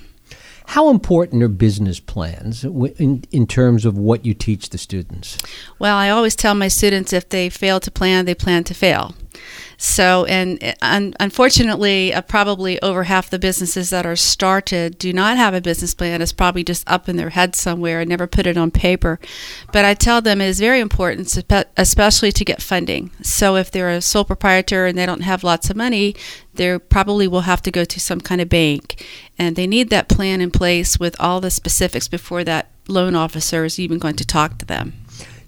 How 0.72 0.90
important 0.90 1.42
are 1.44 1.48
business 1.48 2.02
plans 2.02 2.66
in, 2.66 3.24
in 3.32 3.48
terms 3.48 3.86
of 3.86 3.98
what 3.98 4.26
you 4.26 4.34
teach 4.34 4.70
the 4.70 4.78
students? 4.78 5.38
Well, 5.80 5.96
I 5.96 6.10
always 6.10 6.36
tell 6.36 6.56
my 6.56 6.68
students 6.68 7.14
if 7.14 7.30
they 7.30 7.50
fail 7.50 7.80
to 7.80 7.90
plan, 7.90 8.26
they 8.26 8.36
plan 8.36 8.66
to 8.66 8.74
fail. 8.74 9.16
So, 9.78 10.26
and 10.26 10.76
un- 10.82 11.14
unfortunately, 11.20 12.12
uh, 12.14 12.22
probably 12.22 12.82
over 12.82 13.04
half 13.04 13.30
the 13.30 13.38
businesses 13.38 13.92
that 13.92 14.06
are 14.06 14.16
started 14.16 14.98
do 14.98 15.14
not 15.14 15.38
have 15.38 15.54
a 15.54 15.62
business 15.62 15.94
plan. 15.94 16.22
It's 16.22 16.34
probably 16.34 16.64
just 16.64 16.90
up 16.90 17.08
in 17.08 17.16
their 17.16 17.30
head 17.30 17.56
somewhere 17.56 18.00
and 18.00 18.10
never 18.10 18.26
put 18.26 18.48
it 18.48 18.58
on 18.58 18.72
paper. 18.72 19.20
But 19.72 19.86
I 19.86 19.94
tell 19.94 20.22
them 20.22 20.42
it 20.42 20.48
is 20.48 20.60
very 20.60 20.80
important, 20.80 21.32
especially 21.78 22.32
to 22.32 22.44
get 22.46 22.62
funding. 22.62 23.12
So, 23.22 23.56
if 23.56 23.70
they're 23.70 23.90
a 23.90 24.02
sole 24.02 24.26
proprietor 24.26 24.88
and 24.88 24.98
they 24.98 25.06
don't 25.06 25.22
have 25.22 25.44
lots 25.44 25.70
of 25.70 25.78
money, 25.78 26.16
they 26.58 26.78
probably 26.78 27.28
will 27.28 27.42
have 27.42 27.62
to 27.64 27.72
go 27.72 27.86
to 27.86 28.00
some 28.00 28.22
kind 28.22 28.42
of 28.42 28.50
bank. 28.50 29.06
And 29.38 29.56
they 29.56 29.68
need 29.68 29.90
that 29.90 30.10
plan 30.10 30.42
in 30.42 30.52
place 30.52 31.00
with 31.00 31.16
all 31.20 31.40
the 31.40 31.52
specifics 31.52 32.08
before 32.08 32.44
that 32.44 32.72
loan 32.88 33.16
officer 33.16 33.66
is 33.66 33.80
even 33.80 34.00
going 34.00 34.16
to 34.18 34.26
talk 34.26 34.58
to 34.60 34.66
them. 34.66 34.94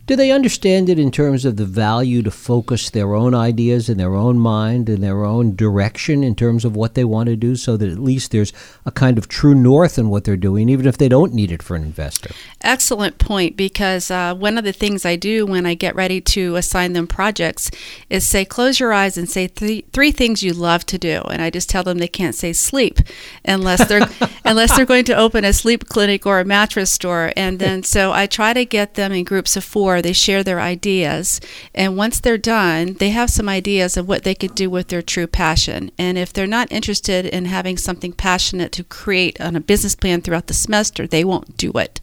Do 0.09 0.15
they 0.15 0.31
understand 0.31 0.89
it 0.89 0.97
in 0.97 1.11
terms 1.11 1.45
of 1.45 1.57
the 1.57 1.65
value 1.65 2.23
to 2.23 2.31
focus 2.31 2.89
their 2.89 3.13
own 3.13 3.35
ideas 3.35 3.89
in 3.89 3.99
their 3.99 4.15
own 4.15 4.39
mind 4.39 4.89
and 4.89 5.03
their 5.03 5.23
own 5.23 5.55
direction 5.55 6.23
in 6.23 6.33
terms 6.33 6.65
of 6.65 6.75
what 6.75 6.95
they 6.95 7.03
want 7.03 7.29
to 7.29 7.35
do 7.35 7.55
so 7.55 7.77
that 7.77 7.91
at 7.91 7.99
least 7.99 8.31
there's 8.31 8.51
a 8.87 8.91
kind 8.91 9.19
of 9.19 9.27
true 9.27 9.53
north 9.53 9.99
in 9.99 10.09
what 10.09 10.23
they're 10.23 10.35
doing, 10.35 10.67
even 10.67 10.87
if 10.87 10.97
they 10.97 11.09
don't 11.09 11.31
need 11.31 11.51
it 11.51 11.61
for 11.61 11.75
an 11.75 11.83
investor? 11.83 12.31
Excellent 12.61 13.19
point, 13.19 13.55
because 13.55 14.09
uh, 14.09 14.33
one 14.33 14.57
of 14.57 14.63
the 14.63 14.73
things 14.73 15.05
I 15.05 15.15
do 15.15 15.45
when 15.45 15.67
I 15.67 15.75
get 15.75 15.93
ready 15.93 16.21
to 16.21 16.55
assign 16.55 16.93
them 16.93 17.05
projects 17.05 17.69
is 18.09 18.27
say, 18.27 18.45
close 18.45 18.79
your 18.79 18.91
eyes 18.91 19.15
and 19.15 19.29
say 19.29 19.45
three, 19.45 19.85
three 19.93 20.11
things 20.11 20.41
you 20.41 20.53
love 20.53 20.87
to 20.87 20.97
do. 20.97 21.21
And 21.29 21.39
I 21.39 21.51
just 21.51 21.69
tell 21.69 21.83
them 21.83 21.99
they 21.99 22.07
can't 22.07 22.33
say 22.33 22.51
sleep 22.51 22.97
unless 23.45 23.87
they're, 23.87 24.09
unless 24.43 24.75
they're 24.75 24.87
going 24.87 25.05
to 25.05 25.15
open 25.15 25.45
a 25.45 25.53
sleep 25.53 25.87
clinic 25.87 26.25
or 26.25 26.39
a 26.39 26.45
mattress 26.45 26.91
store. 26.91 27.31
And 27.37 27.59
then 27.59 27.83
so 27.83 28.11
I 28.11 28.25
try 28.25 28.53
to 28.53 28.65
get 28.65 28.95
them 28.95 29.11
in 29.11 29.23
groups 29.23 29.55
of 29.55 29.63
four 29.63 29.98
they 30.01 30.13
share 30.13 30.43
their 30.43 30.59
ideas. 30.59 31.39
And 31.73 31.97
once 31.97 32.19
they're 32.19 32.37
done, 32.37 32.93
they 32.93 33.09
have 33.09 33.29
some 33.29 33.49
ideas 33.49 33.97
of 33.97 34.07
what 34.07 34.23
they 34.23 34.35
could 34.35 34.55
do 34.55 34.69
with 34.69 34.87
their 34.87 35.01
true 35.01 35.27
passion. 35.27 35.91
And 35.97 36.17
if 36.17 36.33
they're 36.33 36.47
not 36.47 36.71
interested 36.71 37.25
in 37.25 37.45
having 37.45 37.77
something 37.77 38.13
passionate 38.13 38.71
to 38.73 38.83
create 38.83 39.39
on 39.39 39.55
a 39.55 39.61
business 39.61 39.95
plan 39.95 40.21
throughout 40.21 40.47
the 40.47 40.53
semester, 40.53 41.07
they 41.07 41.23
won't 41.23 41.57
do 41.57 41.71
it. 41.73 41.99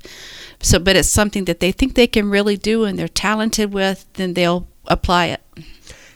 So, 0.61 0.79
but 0.79 0.97
it's 0.97 1.09
something 1.09 1.45
that 1.45 1.61
they 1.61 1.73
think 1.73 1.95
they 1.95 2.07
can 2.07 2.31
really 2.31 2.57
do 2.57 2.85
and 2.85 2.99
they're 2.99 3.09
talented 3.09 3.73
with, 3.73 4.07
then 4.15 4.35
they'll 4.35 4.67
apply 4.87 5.27
it. 5.27 5.43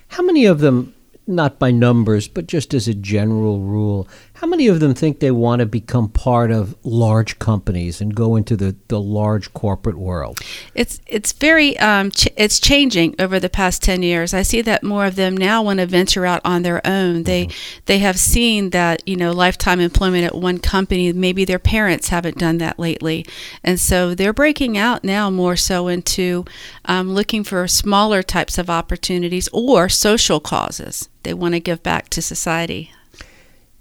How 0.09 0.23
many 0.23 0.47
of 0.47 0.61
them 0.61 0.95
not 1.31 1.59
by 1.59 1.71
numbers, 1.71 2.29
but 2.29 2.47
just 2.47 2.75
as 2.75 2.89
a 2.89 2.95
general 2.95 3.61
rule, 3.61 4.09
How 4.41 4.47
many 4.47 4.69
of 4.69 4.81
them 4.81 4.95
think 4.95 5.21
they 5.21 5.31
want 5.31 5.61
to 5.61 5.67
become 5.67 6.09
part 6.09 6.51
of 6.51 6.75
large 6.83 7.39
companies 7.39 8.01
and 8.01 8.15
go 8.15 8.37
into 8.37 8.57
the, 8.57 8.75
the 8.89 8.99
large 8.99 9.53
corporate 9.53 9.99
world? 9.99 10.41
It's 10.75 10.99
it's 11.07 11.33
very 11.33 11.79
um, 11.79 12.11
ch- 12.11 12.29
it's 12.39 12.59
changing 12.59 13.17
over 13.19 13.39
the 13.39 13.51
past 13.51 13.83
ten 13.83 14.03
years. 14.03 14.33
I 14.33 14.41
see 14.41 14.63
that 14.63 14.83
more 14.83 15.05
of 15.05 15.17
them 15.17 15.37
now 15.37 15.63
want 15.63 15.81
to 15.81 15.85
venture 15.85 16.25
out 16.25 16.41
on 16.43 16.63
their 16.63 16.81
own. 16.87 17.25
They 17.25 17.49
mm-hmm. 17.49 17.81
they 17.85 17.99
have 17.99 18.19
seen 18.19 18.71
that 18.71 19.07
you 19.07 19.15
know 19.15 19.33
lifetime 19.33 19.79
employment 19.79 20.25
at 20.25 20.35
one 20.35 20.57
company. 20.57 21.13
Maybe 21.13 21.45
their 21.45 21.59
parents 21.59 22.09
haven't 22.09 22.39
done 22.39 22.57
that 22.59 22.79
lately, 22.79 23.27
and 23.63 23.79
so 23.79 24.15
they're 24.15 24.33
breaking 24.33 24.79
out 24.79 25.05
now 25.05 25.29
more 25.29 25.57
so 25.57 25.87
into 25.89 26.47
um, 26.87 27.13
looking 27.13 27.45
for 27.45 27.69
smaller 27.69 28.23
types 28.23 28.57
of 28.57 28.71
opportunities 28.71 29.51
or 29.53 29.91
social 29.91 30.41
causes. 30.41 31.11
They 31.25 31.35
want 31.35 31.53
to 31.53 31.61
give 31.61 31.83
back 31.83 32.09
to 32.09 32.23
society 32.23 32.95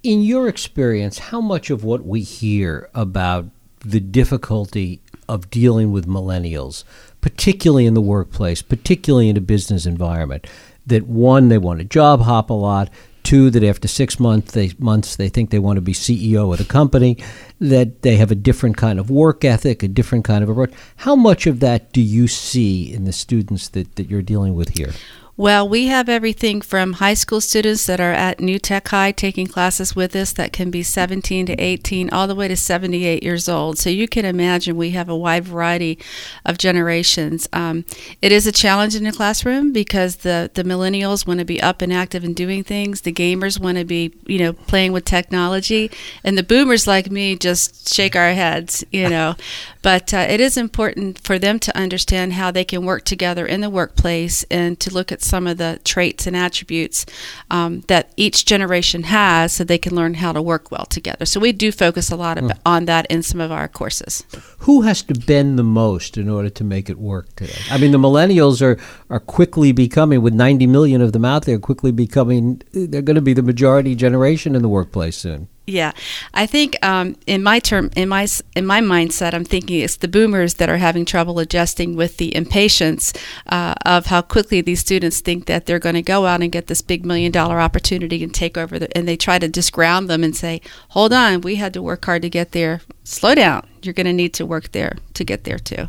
in 0.04 0.22
your 0.22 0.48
experience, 0.48 1.20
how 1.20 1.42
much 1.42 1.70
of 1.70 1.84
what 1.84 2.06
we 2.06 2.22
hear 2.22 2.90
about 2.94 3.46
the 3.82 4.00
difficulty 4.00 5.02
of 5.28 5.50
dealing 5.50 5.92
with 5.92 6.08
millennials, 6.08 6.84
particularly 7.22 7.86
in 7.86 7.94
the 7.94 8.02
workplace, 8.02 8.62
particularly 8.62 9.30
in 9.30 9.38
a 9.38 9.42
business 9.42 9.86
environment, 9.86 10.48
that 10.86 11.08
one, 11.08 11.50
they 11.50 11.58
want 11.58 11.80
to 11.80 11.86
job 11.86 12.22
hop 12.22 12.50
a 12.50 12.54
lot, 12.54 12.90
two, 13.24 13.50
that 13.52 13.64
after 13.64 13.88
six 13.88 14.20
months 14.20 14.54
they, 14.54 14.72
months 14.80 15.16
they 15.18 15.30
think 15.30 15.50
they 15.50 15.60
want 15.60 15.78
to 15.78 15.82
be 15.82 15.94
CEO 15.94 16.52
of 16.52 16.58
the 16.58 16.66
company, 16.66 17.18
that 17.60 18.02
they 18.02 18.16
have 18.16 18.32
a 18.32 18.36
different 18.36 18.76
kind 18.78 19.00
of 19.00 19.10
work 19.10 19.46
ethic, 19.46 19.84
a 19.84 19.88
different 19.88 20.26
kind 20.26 20.44
of 20.44 20.50
approach. 20.50 20.74
How 20.98 21.16
much 21.16 21.46
of 21.46 21.60
that 21.60 21.92
do 21.94 22.02
you 22.02 22.28
see 22.28 22.92
in 22.92 23.04
the 23.04 23.14
students 23.14 23.70
that, 23.70 23.96
that 23.98 24.10
you're 24.10 24.22
dealing 24.22 24.56
with 24.56 24.78
here? 24.78 24.94
Well, 25.40 25.70
we 25.70 25.88
have 25.88 26.10
everything 26.10 26.60
from 26.60 26.92
high 26.92 27.14
school 27.14 27.40
students 27.40 27.86
that 27.86 28.02
are 28.02 28.12
at 28.12 28.42
New 28.42 28.60
Tech 28.60 28.90
High 28.90 29.14
taking 29.14 29.48
classes 29.48 29.96
with 29.96 30.14
us 30.14 30.34
that 30.34 30.52
can 30.52 30.70
be 30.70 30.84
17 30.84 31.46
to 31.46 31.54
18, 31.54 32.10
all 32.10 32.28
the 32.28 32.36
way 32.36 32.50
to 32.50 32.58
78 32.58 33.24
years 33.24 33.48
old. 33.48 33.78
So 33.78 33.90
you 33.90 34.06
can 34.10 34.26
imagine 34.26 34.76
we 34.76 34.90
have 34.90 35.08
a 35.08 35.16
wide 35.16 35.46
variety 35.46 35.98
of 36.46 36.58
generations. 36.58 37.48
Um, 37.54 37.86
it 38.22 38.34
is 38.34 38.48
a 38.48 38.52
challenge 38.52 38.98
in 38.98 39.06
the 39.06 39.14
classroom 39.14 39.72
because 39.72 40.18
the, 40.18 40.52
the 40.56 40.66
millennials 40.66 41.26
want 41.26 41.40
to 41.40 41.46
be 41.46 41.62
up 41.62 41.82
and 41.82 41.94
active 41.94 42.26
and 42.26 42.36
doing 42.36 42.66
things. 42.66 43.00
The 43.00 43.14
gamers 43.14 43.62
want 43.62 43.78
to 43.78 43.86
be, 43.86 44.14
you 44.26 44.40
know, 44.40 44.52
playing 44.52 44.92
with 44.92 45.06
technology. 45.06 45.90
And 46.22 46.38
the 46.38 46.44
boomers 46.44 46.86
like 46.86 47.10
me 47.10 47.38
just 47.38 47.96
shake 47.96 48.18
our 48.18 48.34
heads, 48.34 48.84
you 48.92 49.08
know. 49.08 49.36
but 49.82 50.14
uh, 50.14 50.18
it 50.18 50.42
is 50.42 50.58
important 50.58 51.18
for 51.18 51.40
them 51.40 51.60
to 51.60 51.78
understand 51.78 52.34
how 52.34 52.52
they 52.52 52.66
can 52.66 52.84
work 52.84 53.06
together 53.06 53.46
in 53.46 53.62
the 53.62 53.70
workplace 53.70 54.44
and 54.52 54.78
to 54.82 54.94
look 54.94 55.14
at 55.14 55.29
some 55.30 55.48
of 55.48 55.58
the 55.58 55.80
traits 55.84 56.26
and 56.28 56.36
attributes 56.36 57.06
um, 57.52 57.82
that 57.88 58.12
each 58.18 58.46
generation 58.46 59.04
has 59.04 59.54
so 59.54 59.64
they 59.64 59.78
can 59.78 59.96
learn 59.96 60.16
how 60.16 60.32
to 60.34 60.42
work 60.42 60.72
well 60.72 60.86
together. 60.86 61.26
So 61.26 61.40
we 61.40 61.52
do 61.52 61.72
focus 61.72 62.12
a 62.12 62.16
lot 62.16 62.38
mm. 62.38 62.58
on 62.66 62.86
that 62.86 63.06
in 63.08 63.22
some 63.24 63.40
of 63.40 63.52
our 63.52 63.68
courses. 63.68 64.24
Who 64.60 64.82
has 64.82 65.04
to 65.04 65.14
bend 65.14 65.60
the 65.60 65.64
most 65.64 66.18
in 66.18 66.30
order 66.30 66.50
to 66.50 66.64
make 66.64 66.90
it 66.90 66.98
work 66.98 67.36
today? 67.36 67.62
I 67.70 67.78
mean, 67.78 67.92
the 67.92 67.98
millennials 67.98 68.62
are, 68.62 68.78
are 69.10 69.20
quickly 69.20 69.72
becoming, 69.72 70.22
with 70.22 70.34
90 70.34 70.68
million 70.68 71.02
of 71.02 71.14
them 71.14 71.26
out 71.26 71.46
there, 71.46 71.60
quickly 71.60 71.92
becoming, 71.92 72.62
they're 72.74 73.02
going 73.02 73.16
to 73.16 73.22
be 73.22 73.34
the 73.34 73.44
majority 73.44 73.96
generation 73.96 74.56
in 74.56 74.62
the 74.62 74.70
workplace 74.70 75.18
soon. 75.18 75.48
Yeah, 75.70 75.92
I 76.34 76.48
think 76.48 76.84
um, 76.84 77.16
in 77.28 77.44
my 77.44 77.60
term, 77.60 77.92
in 77.96 78.10
my 78.10 78.28
in 78.56 78.66
my 78.66 78.82
mindset, 78.82 79.36
I'm 79.36 79.46
thinking 79.46 79.82
it's 79.82 79.98
the 79.98 80.08
boomers 80.08 80.56
that 80.56 80.68
are 80.68 80.78
having 80.78 81.06
trouble 81.06 81.38
adjusting 81.38 81.96
with 81.96 82.18
the 82.18 82.36
impatience 82.36 83.14
uh, 83.46 83.76
of 83.86 84.08
how 84.08 84.24
quickly 84.24 84.62
these 84.62 84.80
students 84.80 85.20
think 85.20 85.46
that 85.46 85.68
they're 85.68 85.78
going 85.78 85.94
to 85.94 86.02
go 86.02 86.26
out 86.26 86.42
and 86.42 86.52
get 86.52 86.68
this 86.68 86.82
big 86.82 87.06
million 87.06 87.32
dollar 87.32 87.60
opportunity 87.60 88.24
and 88.24 88.34
take 88.34 88.58
over, 88.58 88.80
the, 88.80 88.98
and 88.98 89.08
they 89.08 89.16
try 89.16 89.38
to 89.38 89.48
disground 89.48 90.08
them 90.08 90.24
and 90.24 90.36
say, 90.36 90.60
"Hold 90.90 91.14
on, 91.14 91.42
we 91.42 91.56
had 91.56 91.74
to 91.76 91.84
work 91.84 92.04
hard 92.06 92.24
to 92.24 92.30
get 92.30 92.52
there. 92.52 92.82
Slow 93.04 93.36
down. 93.36 93.68
You're 93.84 93.94
going 93.94 94.08
to 94.08 94.14
need 94.14 94.34
to 94.36 94.46
work 94.46 94.72
there 94.72 94.98
to 95.14 95.24
get 95.24 95.44
there 95.44 95.60
too." 95.60 95.88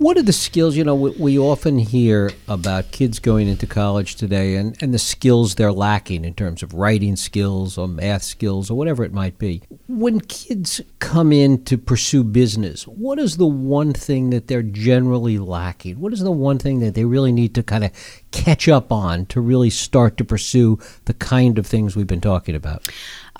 What 0.00 0.16
are 0.16 0.22
the 0.22 0.32
skills? 0.32 0.76
You 0.78 0.84
know, 0.84 0.94
we, 0.94 1.10
we, 1.10 1.38
often 1.38 1.76
hear 1.76 2.30
about 2.48 2.90
kids 2.90 3.18
going 3.18 3.48
into 3.48 3.66
college 3.66 4.14
today 4.14 4.56
and, 4.56 4.74
and 4.82 4.94
the 4.94 4.98
skills 4.98 5.56
they're 5.56 5.74
lacking 5.74 6.24
in 6.24 6.32
terms 6.32 6.62
of 6.62 6.72
writing 6.72 7.16
skills 7.16 7.76
or 7.76 7.86
math 7.86 8.22
skills 8.22 8.70
or 8.70 8.78
whatever 8.78 9.04
it 9.04 9.12
might 9.12 9.36
be. 9.36 9.60
When 9.88 10.22
kids 10.22 10.80
come 11.00 11.32
in 11.32 11.66
to 11.66 11.76
pursue 11.76 12.24
business, 12.24 12.84
what 12.84 13.18
is 13.18 13.36
the 13.36 13.46
one 13.46 13.92
thing 13.92 14.30
that 14.30 14.48
they're 14.48 14.62
generally 14.62 15.36
lacking? 15.36 16.00
What 16.00 16.14
is 16.14 16.20
the 16.20 16.30
one 16.30 16.58
thing 16.58 16.80
that 16.80 16.94
they 16.94 17.04
really 17.04 17.30
need 17.30 17.54
to 17.56 17.62
kind 17.62 17.84
of 17.84 17.92
catch 18.30 18.68
up 18.68 18.90
on 18.90 19.26
to 19.26 19.42
really 19.42 19.68
start 19.68 20.16
to 20.16 20.24
pursue 20.24 20.78
the 21.04 21.14
kind 21.14 21.58
of 21.58 21.66
things 21.66 21.94
we've 21.94 22.06
been 22.06 22.22
talking 22.22 22.54
about? 22.54 22.88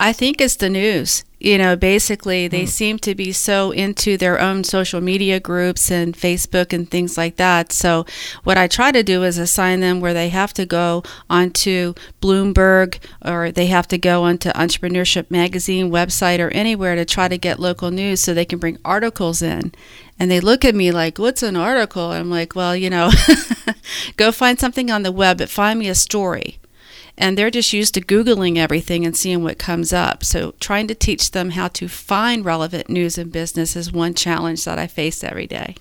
I 0.02 0.14
think 0.14 0.40
it's 0.40 0.56
the 0.56 0.70
news. 0.70 1.24
You 1.38 1.58
know, 1.58 1.76
basically, 1.76 2.48
they 2.48 2.64
mm. 2.64 2.68
seem 2.68 2.98
to 3.00 3.14
be 3.14 3.32
so 3.32 3.70
into 3.70 4.16
their 4.16 4.40
own 4.40 4.64
social 4.64 5.02
media 5.02 5.38
groups 5.40 5.90
and 5.90 6.16
Facebook 6.16 6.72
and 6.72 6.90
things 6.90 7.18
like 7.18 7.36
that. 7.36 7.70
So, 7.70 8.06
what 8.42 8.56
I 8.56 8.66
try 8.66 8.92
to 8.92 9.02
do 9.02 9.24
is 9.24 9.36
assign 9.36 9.80
them 9.80 10.00
where 10.00 10.14
they 10.14 10.30
have 10.30 10.54
to 10.54 10.64
go 10.64 11.02
onto 11.28 11.92
Bloomberg 12.22 12.98
or 13.22 13.52
they 13.52 13.66
have 13.66 13.86
to 13.88 13.98
go 13.98 14.22
onto 14.22 14.48
Entrepreneurship 14.50 15.30
Magazine 15.30 15.90
website 15.90 16.40
or 16.40 16.48
anywhere 16.48 16.94
to 16.94 17.04
try 17.04 17.28
to 17.28 17.36
get 17.36 17.60
local 17.60 17.90
news 17.90 18.20
so 18.20 18.32
they 18.32 18.46
can 18.46 18.58
bring 18.58 18.78
articles 18.82 19.42
in. 19.42 19.72
And 20.18 20.30
they 20.30 20.40
look 20.40 20.64
at 20.64 20.74
me 20.74 20.92
like, 20.92 21.18
What's 21.18 21.42
an 21.42 21.56
article? 21.56 22.10
I'm 22.10 22.30
like, 22.30 22.54
Well, 22.54 22.74
you 22.74 22.88
know, 22.88 23.10
go 24.16 24.32
find 24.32 24.58
something 24.58 24.90
on 24.90 25.02
the 25.02 25.12
web, 25.12 25.38
but 25.38 25.50
find 25.50 25.78
me 25.78 25.88
a 25.88 25.94
story 25.94 26.58
and 27.20 27.36
they're 27.36 27.50
just 27.50 27.72
used 27.72 27.94
to 27.94 28.00
Googling 28.00 28.56
everything 28.56 29.04
and 29.04 29.16
seeing 29.16 29.44
what 29.44 29.58
comes 29.58 29.92
up. 29.92 30.24
So, 30.24 30.54
trying 30.58 30.88
to 30.88 30.94
teach 30.94 31.30
them 31.30 31.50
how 31.50 31.68
to 31.68 31.86
find 31.86 32.44
relevant 32.44 32.88
news 32.88 33.18
and 33.18 33.30
business 33.30 33.76
is 33.76 33.92
one 33.92 34.14
challenge 34.14 34.64
that 34.64 34.78
I 34.78 34.86
face 34.86 35.22
every 35.22 35.46
day. 35.46 35.76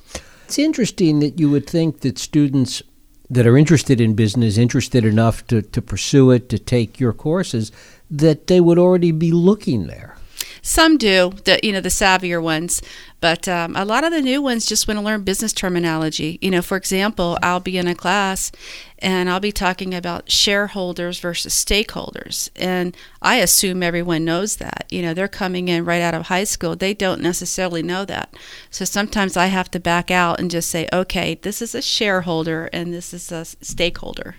It's 0.46 0.60
interesting 0.60 1.20
that 1.22 1.40
you 1.40 1.50
would 1.50 1.68
think 1.68 2.02
that 2.02 2.20
students 2.20 2.84
that 3.30 3.48
are 3.48 3.58
interested 3.58 4.02
in 4.02 4.16
business, 4.16 4.58
interested 4.58 5.06
enough 5.06 5.46
to, 5.48 5.62
to 5.62 5.82
pursue 5.82 6.32
it, 6.32 6.50
to 6.50 6.60
take 6.60 7.00
your 7.00 7.14
courses, 7.14 7.72
that 8.12 8.48
they 8.48 8.60
would 8.60 8.80
already 8.80 9.12
be 9.12 9.32
looking 9.32 9.88
there. 9.88 10.18
Some 10.62 10.98
do, 10.98 11.34
the 11.46 11.60
you 11.64 11.72
know 11.72 11.82
the 11.82 11.90
savvier 11.90 12.42
ones, 12.42 12.82
but 13.22 13.48
um, 13.48 13.76
a 13.76 13.86
lot 13.86 14.04
of 14.04 14.12
the 14.12 14.22
new 14.22 14.42
ones 14.42 14.66
just 14.66 14.88
want 14.88 15.00
to 15.00 15.06
learn 15.06 15.24
business 15.24 15.54
terminology. 15.54 16.38
You 16.42 16.52
know, 16.52 16.62
for 16.62 16.78
example, 16.78 17.38
I'll 17.42 17.60
be 17.60 17.78
in 17.78 17.88
a 17.88 17.96
class 17.96 18.52
and 19.00 19.30
I'll 19.30 19.40
be 19.40 19.52
talking 19.52 19.94
about 19.94 20.30
shareholders 20.30 21.20
versus 21.20 21.54
stakeholders, 21.54 22.50
and 22.56 22.96
I 23.22 23.36
assume 23.38 23.82
everyone 23.82 24.26
knows 24.26 24.58
that. 24.58 24.86
You 24.90 25.02
know, 25.02 25.14
they're 25.14 25.28
coming 25.28 25.70
in 25.70 25.86
right 25.86 26.02
out 26.02 26.14
of 26.14 26.28
high 26.28 26.44
school; 26.44 26.76
they 26.76 26.94
don't 26.94 27.22
necessarily 27.22 27.82
know 27.82 28.04
that. 28.06 28.36
So 28.70 28.86
sometimes 28.86 29.38
I 29.38 29.48
have 29.48 29.72
to 29.72 29.80
back 29.80 30.12
out 30.12 30.40
and 30.40 30.52
just 30.52 30.70
say, 30.70 30.88
"Okay, 30.92 31.40
this 31.42 31.62
is 31.62 31.74
a 31.74 31.82
shareholder 31.82 32.70
and 32.74 32.94
this 32.94 33.14
is 33.14 33.32
a 33.32 33.46
stakeholder," 33.46 34.36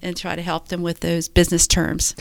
and 0.00 0.16
try 0.16 0.36
to 0.36 0.42
help 0.42 0.68
them 0.68 0.82
with 0.82 1.00
those 1.00 1.28
business 1.28 1.66
terms. 1.66 2.14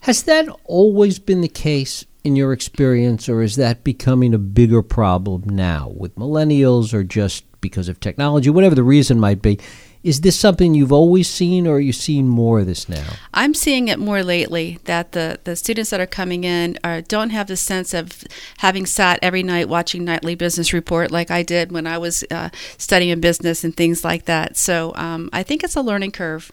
Has 0.00 0.24
that 0.24 0.48
always 0.64 1.20
been 1.20 1.42
the 1.42 1.48
case 1.48 2.04
in 2.24 2.36
your 2.36 2.52
experience, 2.52 3.28
or 3.28 3.42
is 3.42 3.56
that 3.56 3.84
becoming 3.84 4.34
a 4.34 4.38
bigger 4.38 4.82
problem 4.82 5.42
now 5.46 5.92
with 5.96 6.16
millennials 6.16 6.94
or 6.94 7.02
just 7.02 7.44
because 7.60 7.88
of 7.88 8.00
technology, 8.00 8.50
whatever 8.50 8.74
the 8.74 8.82
reason 8.82 9.18
might 9.18 9.42
be? 9.42 9.58
Is 10.02 10.22
this 10.22 10.36
something 10.36 10.74
you've 10.74 10.92
always 10.92 11.28
seen, 11.28 11.64
or 11.64 11.76
are 11.76 11.80
you 11.80 11.92
seeing 11.92 12.26
more 12.26 12.58
of 12.58 12.66
this 12.66 12.88
now? 12.88 13.06
I'm 13.34 13.54
seeing 13.54 13.86
it 13.86 14.00
more 14.00 14.24
lately 14.24 14.80
that 14.84 15.12
the, 15.12 15.38
the 15.44 15.54
students 15.54 15.90
that 15.90 16.00
are 16.00 16.08
coming 16.08 16.42
in 16.42 16.76
are, 16.82 17.00
don't 17.02 17.30
have 17.30 17.46
the 17.46 17.56
sense 17.56 17.94
of 17.94 18.24
having 18.58 18.84
sat 18.84 19.20
every 19.22 19.44
night 19.44 19.68
watching 19.68 20.04
Nightly 20.04 20.34
Business 20.34 20.72
Report 20.72 21.12
like 21.12 21.30
I 21.30 21.44
did 21.44 21.70
when 21.70 21.86
I 21.86 21.98
was 21.98 22.24
uh, 22.32 22.48
studying 22.78 23.20
business 23.20 23.62
and 23.62 23.76
things 23.76 24.02
like 24.02 24.24
that. 24.24 24.56
So 24.56 24.92
um, 24.96 25.30
I 25.32 25.44
think 25.44 25.62
it's 25.62 25.76
a 25.76 25.82
learning 25.82 26.10
curve 26.10 26.50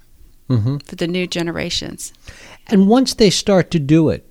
mm-hmm. 0.47 0.77
for 0.77 0.95
the 0.95 1.07
new 1.07 1.25
generations. 1.25 2.13
And 2.67 2.87
once 2.87 3.15
they 3.15 3.31
start 3.31 3.71
to 3.71 3.79
do 3.79 4.09
it, 4.09 4.28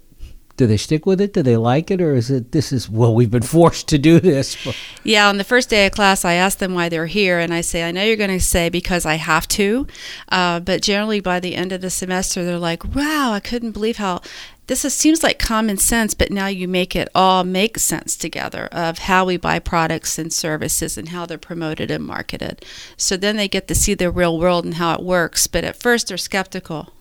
do 0.58 0.66
they 0.66 0.76
stick 0.76 1.06
with 1.06 1.20
it? 1.20 1.32
Do 1.32 1.42
they 1.42 1.56
like 1.56 1.90
it, 1.90 2.02
or 2.02 2.14
is 2.14 2.30
it 2.30 2.52
this 2.52 2.72
is 2.72 2.90
well 2.90 3.14
we've 3.14 3.30
been 3.30 3.42
forced 3.58 3.88
to 3.88 3.96
do 3.96 4.20
this? 4.20 4.56
Yeah, 5.04 5.28
on 5.28 5.38
the 5.38 5.44
first 5.44 5.70
day 5.70 5.86
of 5.86 5.92
class, 5.92 6.24
I 6.24 6.34
ask 6.34 6.58
them 6.58 6.74
why 6.74 6.90
they're 6.90 7.06
here, 7.06 7.38
and 7.38 7.54
I 7.54 7.62
say, 7.62 7.84
I 7.84 7.92
know 7.92 8.02
you're 8.02 8.16
going 8.16 8.28
to 8.28 8.40
say 8.40 8.68
because 8.68 9.06
I 9.06 9.14
have 9.14 9.48
to, 9.48 9.86
uh, 10.30 10.60
but 10.60 10.82
generally 10.82 11.20
by 11.20 11.40
the 11.40 11.54
end 11.54 11.72
of 11.72 11.80
the 11.80 11.88
semester, 11.88 12.44
they're 12.44 12.58
like, 12.58 12.84
Wow, 12.94 13.32
I 13.32 13.40
couldn't 13.40 13.70
believe 13.70 13.96
how 13.96 14.20
this 14.66 14.84
is, 14.84 14.94
seems 14.94 15.22
like 15.22 15.38
common 15.38 15.78
sense, 15.78 16.12
but 16.12 16.30
now 16.30 16.48
you 16.48 16.68
make 16.68 16.94
it 16.94 17.08
all 17.14 17.44
make 17.44 17.78
sense 17.78 18.16
together 18.16 18.66
of 18.66 18.98
how 18.98 19.24
we 19.24 19.36
buy 19.36 19.60
products 19.60 20.18
and 20.18 20.32
services 20.32 20.98
and 20.98 21.08
how 21.08 21.24
they're 21.24 21.38
promoted 21.38 21.90
and 21.90 22.04
marketed. 22.04 22.64
So 22.96 23.16
then 23.16 23.36
they 23.36 23.48
get 23.48 23.68
to 23.68 23.74
see 23.74 23.94
the 23.94 24.10
real 24.10 24.38
world 24.38 24.64
and 24.64 24.74
how 24.74 24.94
it 24.94 25.02
works, 25.02 25.46
but 25.46 25.64
at 25.64 25.80
first 25.80 26.08
they're 26.08 26.18
skeptical. 26.18 26.92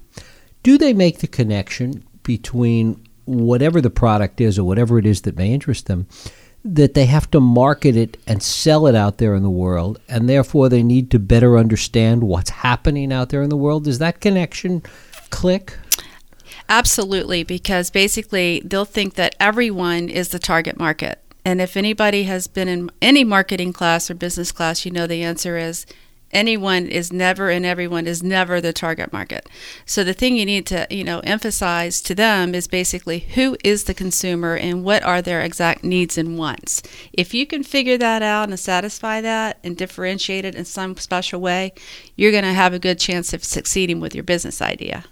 Do 0.63 0.77
they 0.77 0.93
make 0.93 1.19
the 1.19 1.27
connection 1.27 2.05
between 2.23 3.06
whatever 3.27 3.81
the 3.81 3.89
product 3.89 4.41
is 4.41 4.57
or 4.57 4.63
whatever 4.63 4.97
it 4.97 5.05
is 5.05 5.21
that 5.21 5.37
may 5.37 5.53
interest 5.53 5.85
them, 5.85 6.07
that 6.65 6.95
they 6.95 7.05
have 7.05 7.29
to 7.31 7.39
market 7.39 7.95
it 7.95 8.17
and 8.25 8.41
sell 8.41 8.87
it 8.87 8.95
out 8.95 9.19
there 9.19 9.35
in 9.35 9.43
the 9.43 9.49
world, 9.49 9.99
and 10.09 10.27
therefore 10.27 10.69
they 10.69 10.83
need 10.83 11.11
to 11.11 11.19
better 11.19 11.57
understand 11.57 12.23
what's 12.23 12.49
happening 12.49 13.13
out 13.13 13.29
there 13.29 13.43
in 13.43 13.49
the 13.49 13.57
world. 13.57 13.83
Does 13.83 13.99
that 13.99 14.19
connection 14.19 14.81
click? 15.29 15.77
Absolutely, 16.69 17.43
because 17.43 17.89
basically 17.89 18.61
they'll 18.65 18.85
think 18.85 19.13
that 19.13 19.35
everyone 19.39 20.09
is 20.09 20.29
the 20.29 20.39
target 20.39 20.77
market. 20.77 21.21
And 21.45 21.61
if 21.61 21.77
anybody 21.77 22.23
has 22.23 22.47
been 22.47 22.67
in 22.67 22.91
any 23.01 23.23
marketing 23.23 23.71
class 23.71 24.11
or 24.11 24.15
business 24.15 24.51
class, 24.51 24.85
you 24.85 24.91
know 24.91 25.07
the 25.07 25.23
answer 25.23 25.57
is 25.57 25.85
anyone 26.31 26.87
is 26.87 27.11
never 27.11 27.49
and 27.49 27.65
everyone 27.65 28.07
is 28.07 28.23
never 28.23 28.59
the 28.59 28.73
target 28.73 29.13
market. 29.13 29.49
So 29.85 30.03
the 30.03 30.13
thing 30.13 30.35
you 30.35 30.45
need 30.45 30.65
to, 30.67 30.87
you 30.89 31.03
know, 31.03 31.19
emphasize 31.19 32.01
to 32.01 32.15
them 32.15 32.53
is 32.53 32.67
basically 32.67 33.19
who 33.19 33.57
is 33.63 33.85
the 33.85 33.93
consumer 33.93 34.55
and 34.55 34.83
what 34.83 35.03
are 35.03 35.21
their 35.21 35.41
exact 35.41 35.83
needs 35.83 36.17
and 36.17 36.37
wants. 36.37 36.81
If 37.13 37.33
you 37.33 37.45
can 37.45 37.63
figure 37.63 37.97
that 37.97 38.21
out 38.21 38.49
and 38.49 38.59
satisfy 38.59 39.21
that 39.21 39.59
and 39.63 39.77
differentiate 39.77 40.45
it 40.45 40.55
in 40.55 40.65
some 40.65 40.97
special 40.97 41.41
way, 41.41 41.73
you're 42.15 42.31
going 42.31 42.43
to 42.43 42.53
have 42.53 42.73
a 42.73 42.79
good 42.79 42.99
chance 42.99 43.33
of 43.33 43.43
succeeding 43.43 43.99
with 43.99 44.13
your 44.13 44.23
business 44.23 44.61
idea. 44.61 45.05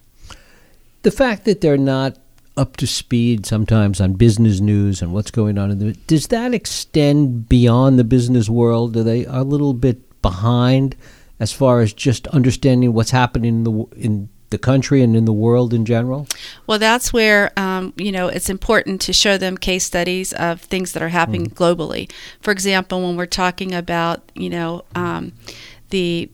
The 1.04 1.12
fact 1.12 1.46
that 1.46 1.62
they're 1.62 1.78
not 1.78 2.18
up 2.58 2.78
to 2.78 2.88
speed 2.88 3.46
sometimes 3.46 4.00
on 4.00 4.14
business 4.14 4.62
news 4.62 5.02
and 5.02 5.12
what's 5.14 5.32
going 5.32 5.58
on 5.58 5.72
in 5.72 5.80
the 5.80 5.94
does 6.08 6.28
that 6.28 6.54
extend 6.54 7.50
beyond 7.50 8.00
the 8.00 8.04
business 8.04 8.50
world? 8.50 8.96
Are 8.96 9.04
they 9.04 9.26
a 9.26 9.44
little 9.44 9.74
bit 9.74 10.05
behind 10.26 10.96
as 11.40 11.52
far 11.52 11.82
as 11.82 11.94
just 11.94 12.26
understanding 12.28 12.92
what's 12.94 13.12
happening 13.12 13.58
in 13.58 13.64
the 13.64 13.72
in 13.96 14.30
the 14.50 14.58
country 14.58 15.04
and 15.04 15.16
in 15.16 15.26
the 15.26 15.34
world 15.34 15.72
in 15.72 15.86
general? 15.86 16.28
Well, 16.66 16.80
that's 16.80 17.14
where 17.14 17.52
um, 17.60 17.94
you 17.96 18.12
know 18.12 18.28
it's 18.28 18.50
important 18.50 19.02
to 19.02 19.14
show 19.14 19.38
them 19.38 19.56
case 19.56 19.84
studies 19.84 20.34
of 20.34 20.62
things 20.62 20.94
that 20.94 21.04
are 21.04 21.10
happening 21.10 21.48
mm. 21.48 21.54
globally. 21.54 22.12
For 22.42 22.52
example, 22.52 23.04
when 23.04 23.18
we're 23.18 23.28
talking 23.28 23.74
about 23.74 24.32
you 24.34 24.50
know 24.50 24.84
um, 24.96 25.34
the 25.92 26.32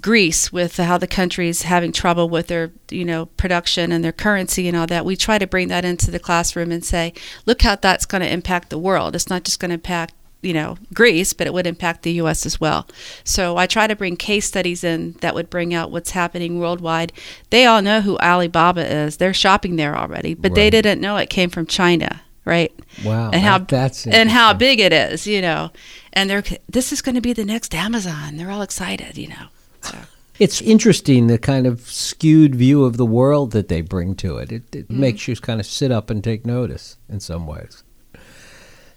Greece 0.00 0.50
with 0.50 0.78
how 0.78 0.96
the 0.96 1.06
country 1.06 1.50
is 1.50 1.62
having 1.62 1.92
trouble 1.92 2.30
with 2.30 2.46
their 2.46 2.70
you 2.90 3.04
know 3.04 3.26
production 3.26 3.92
and 3.92 4.02
their 4.02 4.12
currency 4.12 4.66
and 4.66 4.76
all 4.76 4.86
that, 4.86 5.04
we 5.04 5.16
try 5.16 5.36
to 5.38 5.46
bring 5.46 5.68
that 5.68 5.84
into 5.84 6.10
the 6.10 6.18
classroom 6.18 6.72
and 6.72 6.84
say, 6.84 7.12
look 7.44 7.60
how 7.60 7.76
that's 7.76 8.06
going 8.06 8.22
to 8.22 8.32
impact 8.32 8.70
the 8.70 8.78
world. 8.78 9.14
It's 9.14 9.28
not 9.28 9.44
just 9.44 9.60
going 9.60 9.70
to 9.70 9.74
impact 9.74 10.14
you 10.42 10.52
know 10.52 10.76
Greece, 10.94 11.32
but 11.32 11.46
it 11.46 11.52
would 11.52 11.66
impact 11.66 12.02
the 12.02 12.12
U.S. 12.12 12.46
as 12.46 12.60
well. 12.60 12.86
So 13.24 13.56
I 13.56 13.66
try 13.66 13.86
to 13.86 13.96
bring 13.96 14.16
case 14.16 14.46
studies 14.46 14.84
in 14.84 15.12
that 15.20 15.34
would 15.34 15.50
bring 15.50 15.74
out 15.74 15.90
what's 15.90 16.10
happening 16.12 16.58
worldwide. 16.58 17.12
They 17.50 17.66
all 17.66 17.82
know 17.82 18.00
who 18.00 18.18
Alibaba 18.18 18.86
is; 18.90 19.16
they're 19.16 19.34
shopping 19.34 19.76
there 19.76 19.96
already, 19.96 20.34
but 20.34 20.50
right. 20.50 20.56
they 20.56 20.70
didn't 20.70 21.00
know 21.00 21.16
it 21.16 21.30
came 21.30 21.50
from 21.50 21.66
China, 21.66 22.22
right? 22.44 22.72
Wow, 23.04 23.30
and 23.32 23.42
how 23.42 23.58
that's 23.58 24.06
and 24.06 24.30
how 24.30 24.52
big 24.54 24.80
it 24.80 24.92
is, 24.92 25.26
you 25.26 25.42
know. 25.42 25.70
And 26.12 26.30
they're 26.30 26.44
this 26.68 26.92
is 26.92 27.02
going 27.02 27.16
to 27.16 27.20
be 27.20 27.32
the 27.32 27.44
next 27.44 27.74
Amazon. 27.74 28.36
They're 28.36 28.50
all 28.50 28.62
excited, 28.62 29.18
you 29.18 29.28
know. 29.28 29.46
So. 29.82 29.98
It's 30.38 30.60
interesting 30.60 31.28
the 31.28 31.38
kind 31.38 31.66
of 31.66 31.80
skewed 31.88 32.54
view 32.54 32.84
of 32.84 32.98
the 32.98 33.06
world 33.06 33.52
that 33.52 33.68
they 33.68 33.80
bring 33.80 34.14
to 34.16 34.36
it. 34.36 34.52
It, 34.52 34.76
it 34.76 34.88
mm-hmm. 34.88 35.00
makes 35.00 35.26
you 35.26 35.34
kind 35.36 35.60
of 35.60 35.64
sit 35.64 35.90
up 35.90 36.10
and 36.10 36.22
take 36.22 36.44
notice 36.44 36.98
in 37.08 37.20
some 37.20 37.46
ways. 37.46 37.84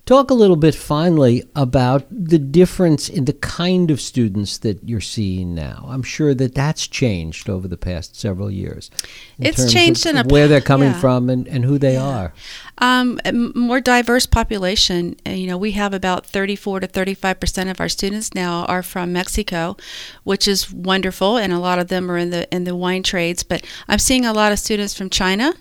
Talk 0.09 0.31
a 0.31 0.33
little 0.33 0.55
bit 0.55 0.73
finally 0.73 1.43
about 1.55 2.03
the 2.09 2.39
difference 2.39 3.09
in 3.09 3.25
the 3.25 3.33
kind 3.33 3.91
of 3.91 4.01
students 4.01 4.57
that 4.57 4.79
you're 4.83 5.01
seeing 5.01 5.53
now. 5.53 5.85
I'm 5.87 6.01
sure 6.01 6.33
that 6.33 6.55
that's 6.55 6.87
changed 6.87 7.47
over 7.47 7.67
the 7.67 7.77
past 7.77 8.19
several 8.19 8.49
years. 8.49 8.89
It's 9.37 9.71
changed 9.71 10.07
in 10.07 10.17
a 10.17 10.23
where 10.23 10.47
they're 10.47 10.61
coming 10.61 10.89
yeah. 10.89 10.99
from 10.99 11.29
and, 11.29 11.47
and 11.47 11.63
who 11.63 11.77
they 11.77 11.93
yeah. 11.93 12.07
are. 12.07 12.33
Um, 12.79 13.19
more 13.53 13.79
diverse 13.79 14.25
population. 14.25 15.15
Uh, 15.27 15.29
you 15.29 15.45
know, 15.45 15.59
we 15.59 15.73
have 15.73 15.93
about 15.93 16.25
34 16.25 16.79
to 16.79 16.87
35 16.87 17.39
percent 17.39 17.69
of 17.69 17.79
our 17.79 17.87
students 17.87 18.33
now 18.33 18.65
are 18.65 18.81
from 18.81 19.13
Mexico, 19.13 19.77
which 20.23 20.47
is 20.47 20.73
wonderful, 20.73 21.37
and 21.37 21.53
a 21.53 21.59
lot 21.59 21.77
of 21.77 21.89
them 21.89 22.09
are 22.09 22.17
in 22.17 22.31
the 22.31 22.51
in 22.51 22.63
the 22.63 22.75
wine 22.75 23.03
trades. 23.03 23.43
But 23.43 23.63
I'm 23.87 23.99
seeing 23.99 24.25
a 24.25 24.33
lot 24.33 24.51
of 24.51 24.57
students 24.57 24.97
from 24.97 25.11
China. 25.11 25.53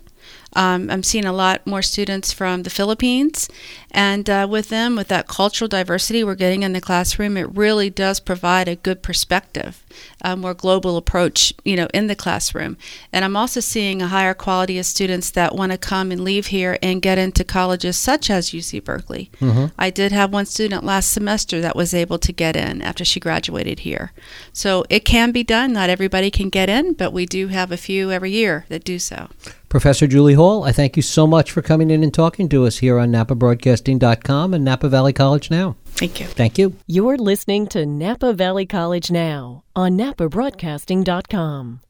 Um, 0.55 0.91
I'm 0.91 1.03
seeing 1.03 1.25
a 1.25 1.33
lot 1.33 1.67
more 1.67 1.83
students 1.83 2.33
from 2.33 2.63
the 2.63 2.71
Philippines, 2.71 3.49
and 3.91 4.29
uh, 4.29 4.47
with 4.49 4.69
them, 4.69 4.97
with 4.97 5.09
that 5.09 5.29
cultural 5.29 5.69
diversity 5.69 6.23
we're 6.23 6.35
getting 6.35 6.63
in 6.63 6.73
the 6.73 6.81
classroom, 6.81 7.37
it 7.37 7.55
really 7.55 7.91
does 7.91 8.21
provide 8.21 8.69
a 8.69 8.77
good 8.77 9.03
perspective, 9.03 9.85
a 10.23 10.37
more 10.37 10.55
global 10.55 10.97
approach, 10.97 11.53
you 11.65 11.77
know, 11.77 11.89
in 11.95 12.07
the 12.07 12.17
classroom. 12.17 12.77
And 13.13 13.25
I'm 13.25 13.37
also 13.37 13.61
seeing 13.61 14.03
a 14.03 14.09
higher 14.09 14.35
quality 14.35 14.79
of 14.79 14.87
students 14.87 15.31
that 15.31 15.55
want 15.55 15.73
to 15.73 15.79
come 15.79 16.11
and 16.11 16.23
leave 16.23 16.49
here 16.49 16.79
and 16.83 17.03
get 17.03 17.19
into 17.19 17.45
colleges 17.45 17.97
such 17.97 18.31
as 18.31 18.51
UC 18.51 18.85
Berkeley. 18.85 19.31
Mm-hmm. 19.41 19.67
I 19.79 19.91
did 19.91 20.13
have 20.13 20.33
one 20.33 20.47
student 20.47 20.85
last 20.85 21.13
semester 21.13 21.61
that 21.61 21.77
was 21.77 21.95
able 21.95 22.19
to 22.19 22.33
get 22.33 22.57
in 22.57 22.83
after 22.83 23.05
she 23.05 23.21
graduated 23.21 23.81
here. 23.81 24.13
So 24.53 24.85
it 24.89 25.05
can 25.05 25.33
be 25.33 25.45
done. 25.45 25.73
Not 25.73 25.91
everybody 25.91 26.31
can 26.31 26.49
get 26.49 26.69
in, 26.69 26.93
but 26.93 27.13
we 27.13 27.27
do 27.27 27.49
have 27.49 27.73
a 27.73 27.77
few 27.77 28.11
every 28.11 28.31
year 28.31 28.67
that 28.69 28.85
do 28.85 28.99
so. 28.99 29.29
Professor 29.69 30.07
Julie 30.07 30.35
Hall, 30.35 30.65
I 30.65 30.73
thank 30.73 30.97
you 30.97 31.03
so 31.03 31.27
much 31.27 31.53
for 31.53 31.61
coming 31.61 31.91
in 31.91 32.03
and 32.03 32.13
talking 32.13 32.49
to 32.49 32.65
us 32.67 32.79
here 32.79 32.99
on 32.99 33.11
NapaBroadcasting.com 33.13 34.55
and 34.55 34.65
Napa 34.65 34.89
Valley 34.89 35.13
College 35.13 35.51
Now. 35.51 35.77
Thank 35.85 36.21
you. 36.21 36.27
Thank 36.27 36.59
you. 36.59 36.75
You're 36.87 37.19
listening 37.19 37.67
to 37.69 37.85
Napa 37.85 38.33
Valley 38.33 38.65
College 38.67 39.11
Now 39.11 39.65
on 39.77 39.99
NapaBroadcasting.com. 39.99 41.81